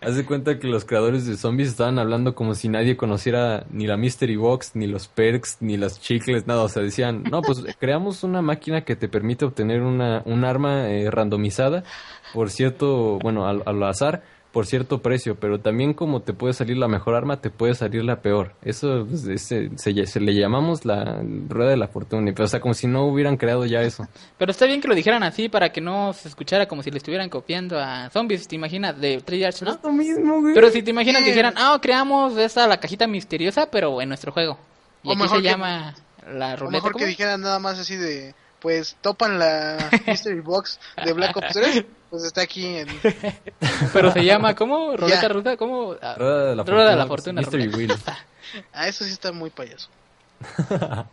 Haz 0.00 0.16
de 0.16 0.24
cuenta 0.24 0.58
que 0.58 0.66
los 0.66 0.84
creadores 0.84 1.26
de 1.26 1.36
zombies 1.36 1.68
estaban 1.68 1.98
hablando 1.98 2.34
como 2.34 2.54
si 2.54 2.68
nadie 2.68 2.96
conociera 2.96 3.64
ni 3.70 3.86
la 3.86 3.96
Mystery 3.96 4.36
Box, 4.36 4.72
ni 4.74 4.86
los 4.86 5.08
perks, 5.08 5.58
ni 5.60 5.76
las 5.76 6.00
chicles, 6.00 6.46
nada. 6.46 6.62
O 6.62 6.68
sea, 6.68 6.82
decían, 6.82 7.22
no, 7.30 7.42
pues 7.42 7.64
creamos 7.78 8.24
una 8.24 8.42
máquina 8.42 8.82
que 8.82 8.96
te 8.96 9.08
permite 9.08 9.44
obtener 9.44 9.82
una, 9.82 10.22
un 10.24 10.44
arma 10.44 10.90
eh, 10.90 11.10
randomizada 11.10 11.84
por 12.32 12.50
cierto, 12.50 13.18
bueno, 13.22 13.46
al, 13.46 13.62
al 13.66 13.82
azar, 13.82 14.22
por 14.52 14.64
cierto 14.66 15.02
precio, 15.02 15.34
pero 15.38 15.60
también 15.60 15.92
como 15.92 16.20
te 16.22 16.32
puede 16.32 16.54
salir 16.54 16.78
la 16.78 16.88
mejor 16.88 17.14
arma, 17.14 17.40
te 17.42 17.50
puede 17.50 17.74
salir 17.74 18.02
la 18.04 18.22
peor. 18.22 18.54
Eso 18.62 19.06
pues, 19.08 19.26
ese- 19.26 19.70
se, 19.76 20.06
se 20.06 20.20
le 20.20 20.34
llamamos 20.34 20.84
la 20.86 21.22
rueda 21.48 21.70
de 21.70 21.76
la 21.76 21.88
fortuna. 21.88 22.30
Pero, 22.34 22.44
o 22.46 22.48
sea, 22.48 22.60
como 22.60 22.72
si 22.72 22.86
no 22.86 23.04
hubieran 23.06 23.36
creado 23.36 23.66
ya 23.66 23.82
eso. 23.82 24.06
Pero 24.38 24.50
está 24.50 24.64
bien 24.64 24.80
que 24.80 24.88
lo 24.88 24.94
dijeran 24.94 25.22
así 25.22 25.48
para 25.50 25.70
que 25.72 25.80
no 25.82 26.12
se 26.14 26.28
escuchara 26.28 26.66
como 26.66 26.82
si 26.82 26.90
le 26.90 26.96
estuvieran 26.98 27.28
copiando 27.28 27.78
a 27.78 28.08
zombies, 28.10 28.48
¿te 28.48 28.54
imaginas? 28.56 28.98
De 29.00 29.20
Treyarch, 29.20 29.62
¿no? 29.62 29.78
lo 29.82 29.92
mismo, 29.92 30.40
güey. 30.40 30.54
Pero 30.54 30.70
si 30.70 30.82
te 30.82 30.90
imaginas 30.90 31.22
que 31.22 31.28
dijeran, 31.28 31.52
ah, 31.58 31.78
creamos 31.82 32.36
esta 32.38 32.66
la 32.66 32.78
cajita 32.80 33.06
misteriosa, 33.06 33.70
pero 33.70 34.00
en 34.00 34.08
nuestro 34.08 34.32
juego. 34.32 34.58
Y 35.02 35.08
O 35.08 35.12
aquí 35.12 35.22
mejor 35.22 35.36
se 35.38 35.42
que- 35.42 35.48
llama 35.50 35.94
la 36.32 36.54
O 36.54 36.56
ruleta. 36.56 36.70
mejor 36.78 36.92
¿cómo? 36.92 37.04
que 37.04 37.08
dijeran 37.10 37.42
nada 37.42 37.58
más 37.58 37.78
así 37.78 37.94
de, 37.96 38.34
pues 38.60 38.96
topan 39.00 39.38
la 39.38 39.90
Mystery 40.06 40.40
Box 40.40 40.78
de 41.04 41.12
Black 41.12 41.36
Ops 41.36 41.52
3, 41.52 41.84
pues 42.10 42.24
está 42.24 42.42
aquí 42.42 42.76
en... 42.76 42.88
Pero 43.92 44.12
se 44.12 44.24
llama, 44.24 44.54
¿cómo? 44.54 44.96
¿Ruleta 44.96 45.22
Ya. 45.22 45.28
rusa? 45.28 45.56
¿Cómo? 45.56 45.94
Ah, 46.00 46.14
Rueda 46.16 46.44
de 46.50 46.56
la 46.56 46.62
Rueda 46.64 46.90
de 46.90 46.96
la 46.96 47.06
fortuna. 47.06 47.40
Mystery. 47.40 47.68
Wheel. 47.68 47.94
Ah, 48.72 48.86
eso 48.86 49.04
sí 49.04 49.10
está 49.10 49.32
muy 49.32 49.50
payaso. 49.50 49.90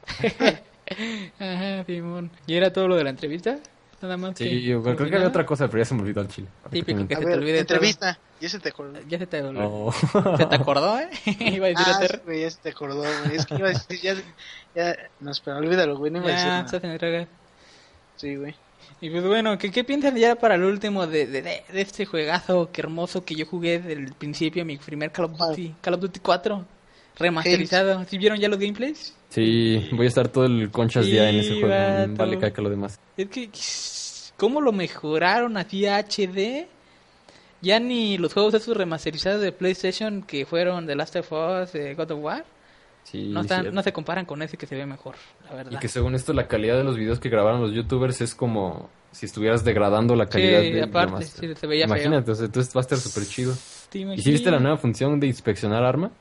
Ajá, 1.40 1.84
Simón. 1.86 2.30
¿Y 2.46 2.56
era 2.56 2.72
todo 2.72 2.88
lo 2.88 2.96
de 2.96 3.04
la 3.04 3.10
entrevista? 3.10 3.58
Nada 4.04 4.18
más. 4.18 4.38
Sí, 4.38 4.44
que- 4.50 4.62
yo 4.62 4.84
creo 4.84 4.96
que 4.98 5.16
había 5.16 5.28
otra 5.28 5.46
cosa, 5.46 5.68
pero 5.68 5.80
ya 5.80 5.86
se 5.86 5.96
me 5.96 6.02
olvidó 6.02 6.22
al 6.22 6.28
chile. 6.28 6.48
Típico 6.70 7.08
que 7.08 7.16
se 7.16 7.22
te 7.26 7.34
olvide 7.34 7.64
todo. 7.64 7.76
entrevista. 7.78 8.20
Ya 8.40 8.50
se 8.50 8.60
te 8.60 8.70
acordó. 8.70 9.00
Ya 9.08 9.18
se 9.18 9.26
te 9.28 9.42
olvidó. 9.42 9.92
No. 10.14 10.38
¿Se 10.38 10.46
te 10.46 10.56
acordó, 10.56 11.00
eh? 11.00 11.10
Iba 11.40 11.66
a 11.68 11.70
decir 11.70 11.86
Ah, 11.88 11.96
a 11.96 12.00
Ter. 12.00 12.22
güey, 12.26 12.42
ya 12.42 12.52
se 12.52 12.60
te 12.62 12.70
acordó, 12.70 12.98
güey. 13.02 13.36
Es 13.38 13.46
que 13.46 13.56
iba 13.56 13.68
a 13.68 13.72
decir, 13.72 14.00
ya... 14.02 14.16
ya 14.76 14.96
no, 15.20 15.32
espera, 15.32 15.58
olvídalo, 15.58 15.98
güey, 15.98 16.12
no 16.12 16.20
iba 16.20 16.28
a 16.28 16.32
decir 16.32 16.80
Ya, 16.82 16.88
nada. 17.10 17.28
Sí, 18.18 18.36
güey. 18.36 18.56
Y 19.02 19.10
pues 19.10 19.24
bueno, 19.26 19.58
¿qué, 19.58 19.72
qué 19.72 19.84
piensas 19.84 20.14
ya 20.16 20.36
para 20.36 20.56
el 20.56 20.64
último 20.64 21.08
de, 21.08 21.26
de, 21.28 21.42
de- 21.42 21.64
de 21.72 21.82
este 21.82 22.06
juegazo 22.06 22.70
que 22.72 22.82
hermoso 22.82 23.26
que 23.26 23.36
yo 23.36 23.46
jugué 23.46 23.80
desde 23.80 23.94
el 23.94 24.14
principio, 24.14 24.64
mi 24.66 24.78
primer 24.78 25.12
Call 25.12 25.26
of 25.26 25.38
Duty, 25.38 25.76
Call 25.82 25.96
of 25.96 26.00
Duty 26.02 26.20
4, 26.22 26.66
remasterizado? 27.18 28.04
¿Sí 28.06 28.18
vieron 28.18 28.40
ya 28.40 28.50
los 28.50 28.60
gameplays? 28.60 29.16
Sí, 29.30 29.90
voy 29.94 30.06
a 30.06 30.10
estar 30.10 30.28
todo 30.28 30.46
el 30.46 30.70
conchas 30.72 31.06
día 31.06 31.30
en 31.30 31.38
ese 31.38 31.60
juego. 31.60 31.68
vato. 31.70 32.14
Vale, 32.16 32.38
caca 32.40 32.62
lo 32.62 32.70
demás. 32.70 33.00
Es 33.18 33.28
que, 33.30 33.50
¿cómo 34.38 34.62
lo 34.62 34.72
mejoraron 34.72 35.58
así 35.58 35.86
a 35.86 35.98
HD? 36.00 36.68
Ya 37.62 37.80
ni 37.80 38.18
los 38.18 38.34
juegos 38.34 38.54
esos 38.54 38.76
remasterizados 38.76 39.42
de 39.42 39.52
PlayStation 39.52 40.22
que 40.24 40.46
fueron 40.46 40.86
The 40.86 40.96
Last 40.96 41.16
of 41.16 41.32
Us, 41.32 41.72
de 41.74 41.96
God 41.96 42.12
of 42.12 42.20
War, 42.22 42.46
Sí, 43.04 43.28
no, 43.28 43.42
están, 43.42 43.74
no 43.74 43.84
se 43.84 43.92
comparan 43.92 44.26
con 44.26 44.42
ese 44.42 44.58
que 44.58 44.66
se 44.66 44.76
ve 44.76 44.86
mejor, 44.86 45.16
la 45.50 45.56
verdad. 45.56 45.72
Y 45.74 45.78
que 45.78 45.88
según 45.90 46.16
esto 46.16 46.34
la 46.34 46.48
calidad 46.48 46.78
de 46.78 46.84
los 46.84 46.98
videos 46.98 47.20
que 47.20 47.30
grabaron 47.30 47.62
los 47.62 47.74
youtubers 47.74 48.22
es 48.22 48.34
como 48.34 48.90
si 49.12 49.26
estuvieras 49.26 49.64
degradando 49.64 50.16
la 50.16 50.28
calidad 50.28 50.62
Sí, 50.62 50.72
de 50.72 50.84
aparte, 50.84 51.26
sí, 51.26 51.54
se 51.54 51.68
veía 51.68 51.86
feo. 51.86 51.96
Imagínate, 51.98 52.32
o 52.32 52.36
sea, 52.36 52.46
entonces 52.46 52.74
va 52.76 52.80
a 52.80 52.84
estar 52.84 52.98
súper 52.98 53.28
chido. 53.28 53.54
¿Te 53.90 54.00
¿Y 54.00 54.22
si 54.22 54.32
viste 54.32 54.50
la 54.50 54.60
nueva 54.60 54.78
función 54.78 55.20
de 55.20 55.28
inspeccionar 55.28 55.84
arma? 55.84 56.12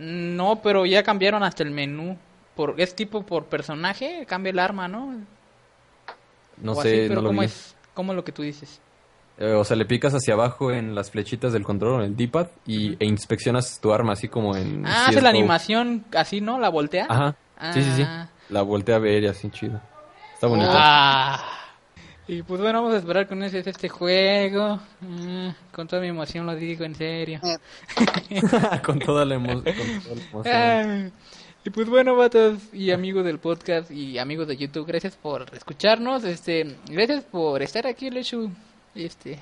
No, 0.00 0.60
pero 0.62 0.86
ya 0.86 1.02
cambiaron 1.02 1.42
hasta 1.42 1.62
el 1.62 1.70
menú. 1.70 2.16
Por, 2.56 2.80
es 2.80 2.94
tipo 2.96 3.22
por 3.22 3.44
personaje, 3.44 4.24
cambia 4.26 4.50
el 4.50 4.58
arma, 4.58 4.88
¿no? 4.88 5.14
No 6.56 6.72
O 6.72 6.82
sé, 6.82 6.88
así, 6.88 7.08
pero 7.08 7.16
no 7.16 7.20
lo 7.22 7.28
¿cómo 7.28 7.40
vi. 7.42 7.46
es? 7.46 7.76
¿Cómo 7.94 8.12
es 8.12 8.16
lo 8.16 8.24
que 8.24 8.32
tú 8.32 8.42
dices? 8.42 8.80
Eh, 9.38 9.52
o 9.52 9.64
sea, 9.64 9.76
le 9.76 9.84
picas 9.86 10.12
hacia 10.14 10.34
abajo 10.34 10.70
en 10.70 10.94
las 10.94 11.10
flechitas 11.10 11.52
del 11.52 11.62
control, 11.64 12.00
en 12.02 12.10
el 12.10 12.16
D-pad, 12.16 12.48
y, 12.66 12.96
e 13.02 13.06
inspeccionas 13.06 13.78
tu 13.80 13.92
arma 13.92 14.12
así 14.14 14.28
como 14.28 14.56
en... 14.56 14.86
Ah, 14.86 15.06
hace 15.08 15.22
la 15.22 15.30
animación 15.30 16.04
así, 16.14 16.40
¿no? 16.40 16.58
La 16.58 16.68
voltea. 16.68 17.06
Ajá, 17.08 17.36
sí, 17.72 17.82
sí, 17.82 17.90
sí. 17.96 18.02
Ah. 18.06 18.28
La 18.50 18.62
voltea 18.62 18.96
a 18.96 18.98
ver 18.98 19.22
y 19.22 19.26
así 19.28 19.48
chido. 19.50 19.80
Está 20.34 20.46
bonito. 20.46 20.70
Ah. 20.72 21.42
Y 22.32 22.42
pues 22.44 22.60
bueno, 22.60 22.80
vamos 22.80 22.94
a 22.94 22.98
esperar 22.98 23.26
con 23.26 23.42
ese 23.42 23.58
este 23.58 23.88
juego. 23.88 24.78
Ah, 25.02 25.54
con 25.72 25.88
toda 25.88 26.00
mi 26.00 26.08
emoción 26.08 26.46
lo 26.46 26.54
digo, 26.54 26.84
en 26.84 26.94
serio. 26.94 27.40
Eh, 27.42 28.40
con 28.84 28.98
toda 29.00 29.24
la 29.24 29.34
emo- 29.36 29.62
con 29.62 29.64
toda 29.64 30.14
la 30.14 30.22
emoción. 30.30 30.46
Ah, 30.46 31.10
y 31.64 31.70
pues 31.70 31.88
bueno, 31.88 32.14
vatos 32.14 32.58
y 32.72 32.92
amigos 32.92 33.24
del 33.24 33.38
podcast 33.38 33.90
y 33.90 34.18
amigos 34.18 34.46
de 34.46 34.56
YouTube, 34.56 34.86
gracias 34.86 35.16
por 35.16 35.46
escucharnos. 35.54 36.22
Este, 36.24 36.76
gracias 36.88 37.24
por 37.24 37.62
estar 37.62 37.86
aquí, 37.86 38.10
Lechu. 38.10 38.50
Este, 38.94 39.38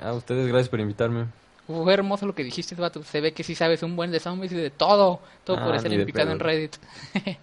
A 0.00 0.12
ustedes, 0.12 0.48
gracias 0.48 0.68
por 0.68 0.80
invitarme. 0.80 1.26
Fue 1.66 1.92
hermoso 1.94 2.26
lo 2.26 2.34
que 2.34 2.44
dijiste, 2.44 2.74
vato. 2.74 3.02
Se 3.04 3.20
ve 3.20 3.32
que 3.32 3.44
sí 3.44 3.54
sabes 3.54 3.82
un 3.82 3.96
buen 3.96 4.10
de 4.10 4.20
zombies 4.20 4.52
y 4.52 4.56
de 4.56 4.70
todo. 4.70 5.20
Todo 5.44 5.56
por 5.56 5.72
Ah, 5.72 5.76
estar 5.76 5.90
ni 5.90 5.96
de 5.96 6.02
implicado 6.02 6.32
en. 6.32 6.38
Reddit. 6.40 6.76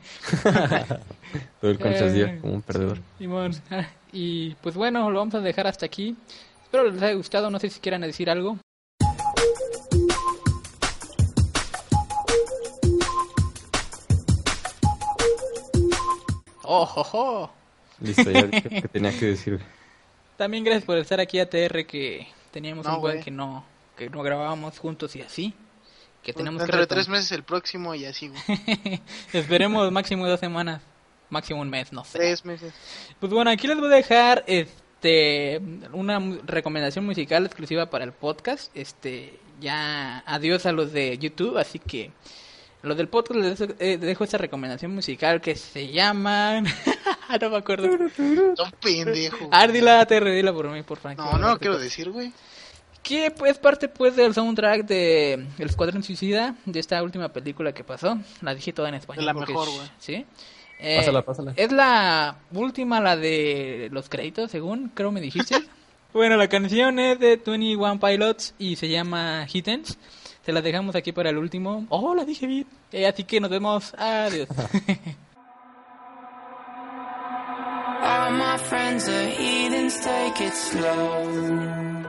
Todo 1.62 1.72
el 1.72 1.80
Eh. 1.82 2.12
día 2.12 2.42
como 2.42 2.54
un 2.54 2.62
perdedor. 2.62 3.00
Y 4.12 4.56
pues 4.56 4.74
bueno, 4.76 5.12
lo 5.12 5.20
vamos 5.20 5.36
a 5.36 5.40
dejar 5.40 5.68
hasta 5.68 5.86
aquí. 5.86 6.16
Espero 6.64 6.90
les 6.90 7.00
haya 7.02 7.14
gustado. 7.14 7.50
No 7.52 7.60
sé 7.60 7.70
si 7.70 7.80
quieran 7.80 8.02
decir 8.02 8.30
algo. 8.30 8.58
Oh, 16.64 16.86
jo, 16.86 17.04
jo. 17.04 17.50
Listo, 18.02 18.30
ya 18.32 18.44
dije 18.44 18.70
lo 18.70 18.70
que 18.82 18.88
tenía 18.88 19.18
que 19.18 19.26
decir. 19.28 19.60
También 20.38 20.64
gracias 20.64 20.86
por 20.86 20.98
estar 20.98 21.20
aquí 21.20 21.40
ATR 21.40 21.86
que 21.86 22.28
teníamos 22.52 22.86
No, 22.86 22.96
un 22.96 23.02
buen 23.02 23.22
que 23.24 23.32
no 23.32 23.64
que 24.00 24.10
no 24.10 24.24
grabábamos 24.24 24.80
juntos 24.80 25.14
y 25.18 25.22
así. 25.22 25.54
Que 26.24 26.32
tenemos 26.32 26.60
que 26.62 26.68
Dentro 26.68 26.80
de 26.80 26.88
tres 26.88 27.10
meses 27.10 27.34
el 27.34 27.44
próximo 27.44 27.94
y 27.96 28.06
así. 28.06 28.32
Esperemos 29.34 29.92
máximo 29.92 30.26
dos 30.26 30.40
semanas, 30.40 30.82
máximo 31.30 31.62
un 31.62 31.70
mes, 31.70 31.92
no 31.92 32.06
sé. 32.06 32.18
Tres 32.18 32.46
meses. 32.46 32.74
Pues 33.20 33.32
bueno, 33.34 33.52
aquí 33.52 33.68
les 33.68 33.78
voy 33.78 33.88
a 33.88 33.96
dejar 33.96 34.46
este 34.48 35.62
una 35.92 36.20
recomendación 36.46 37.06
musical 37.06 37.46
exclusiva 37.46 37.90
para 37.90 38.06
el 38.06 38.14
podcast. 38.14 38.72
Este, 38.74 39.38
ya 39.60 40.20
adiós 40.26 40.66
a 40.66 40.72
los 40.72 40.94
de 40.94 41.18
YouTube, 41.18 41.58
así 41.58 41.80
que 41.80 42.12
los 42.82 42.96
del 42.96 43.10
podcast 43.10 43.42
les 43.42 43.60
dejo, 43.60 43.74
eh, 43.80 43.98
dejo 43.98 44.24
esta 44.24 44.38
recomendación 44.38 44.96
musical 44.96 45.42
que 45.42 45.56
se 45.56 45.90
llama 45.90 46.62
no 47.42 47.50
me 47.50 47.58
acuerdo. 47.58 47.90
Son 48.56 48.72
pendejo. 48.82 49.50
Ah, 49.52 49.68
dila, 49.68 50.06
te 50.06 50.22
dila 50.22 50.54
por 50.54 50.70
mí, 50.70 50.84
por 50.84 51.00
favor. 51.00 51.18
No, 51.18 51.38
no 51.38 51.50
lo 51.50 51.60
quiero 51.60 51.78
decir, 51.78 52.10
güey. 52.10 52.32
Que 53.04 53.32
pues 53.32 53.58
parte 53.58 53.88
pues 53.88 54.16
del 54.16 54.34
soundtrack 54.34 54.86
de 54.86 55.34
El 55.34 55.70
Escuadrón 55.70 56.04
Suicida, 56.04 56.56
de 56.66 56.80
esta 56.80 57.02
última 57.02 57.30
película 57.30 57.72
que 57.74 57.84
pasó. 57.84 58.18
La 58.42 58.54
dije 58.54 58.74
toda 58.74 58.90
en 58.90 58.96
español. 58.96 59.26
La 59.26 59.34
porque 59.34 59.54
mejor, 59.54 59.70
güey. 59.70 59.88
¿Sí? 60.00 60.26
Eh, 60.80 60.98
Pásala, 60.98 61.22
pásala. 61.24 61.54
Es 61.56 61.72
la 61.72 62.38
última, 62.54 63.00
la 63.02 63.18
de 63.18 63.90
los 63.92 64.10
créditos, 64.10 64.52
según 64.52 64.92
creo 64.94 65.12
me 65.12 65.22
dijiste. 65.22 65.56
Bueno, 66.12 66.38
la 66.38 66.48
canción 66.48 66.98
es 66.98 67.20
de 67.20 67.38
21 67.38 68.00
Pilots 68.00 68.56
y 68.58 68.76
se 68.78 68.90
llama 68.90 69.46
Hittens. 69.48 69.96
Se 70.44 70.52
la 70.52 70.60
dejamos 70.60 70.96
aquí 70.96 71.12
para 71.12 71.30
el 71.30 71.38
último. 71.38 71.86
Oh, 71.90 72.16
la 72.16 72.26
dije 72.26 72.48
bien. 72.48 72.66
Eh, 72.92 73.06
así 73.06 73.26
que 73.26 73.40
nos 73.40 73.52
vemos. 73.52 73.94
Adiós. 73.94 74.48
All 78.02 78.32
my 78.32 78.58
friends 78.58 79.08
are 79.08 79.30
heathens, 79.30 80.02
take 80.02 80.42
it 80.44 80.54
slow. 80.56 82.09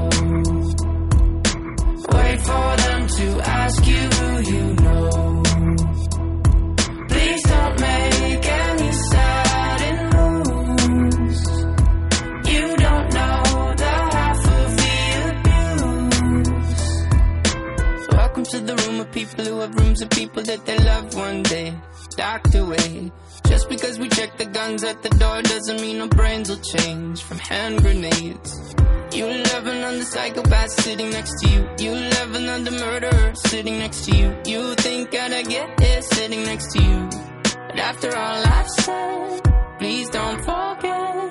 Of 20.01 20.09
people 20.09 20.43
that 20.43 20.65
they 20.65 20.77
love 20.77 21.15
one 21.15 21.43
day 21.43 21.73
docked 22.15 22.55
away. 22.55 23.11
Just 23.47 23.69
because 23.69 23.99
we 23.99 24.07
check 24.09 24.37
the 24.37 24.45
guns 24.45 24.83
at 24.83 25.01
the 25.03 25.09
door 25.09 25.41
doesn't 25.41 25.81
mean 25.81 26.01
our 26.01 26.07
brains 26.07 26.49
will 26.49 26.63
change 26.75 27.21
from 27.21 27.37
hand 27.37 27.81
grenades. 27.81 28.75
You 29.13 29.27
love 29.27 29.67
another 29.67 30.03
psychopath 30.03 30.71
sitting 30.71 31.09
next 31.09 31.39
to 31.41 31.49
you. 31.49 31.69
You 31.79 31.91
love 31.91 32.35
another 32.35 32.71
murderer 32.71 33.35
sitting 33.35 33.79
next 33.79 34.05
to 34.05 34.15
you. 34.15 34.37
You 34.45 34.75
think 34.75 35.13
I'd 35.13 35.47
get 35.47 35.79
here 35.79 36.01
sitting 36.01 36.43
next 36.43 36.71
to 36.73 36.81
you. 36.81 37.09
But 37.43 37.79
after 37.79 38.15
all 38.15 38.43
I've 38.45 38.69
said, 38.69 39.41
please 39.79 40.09
don't 40.09 40.39
forget. 40.39 41.30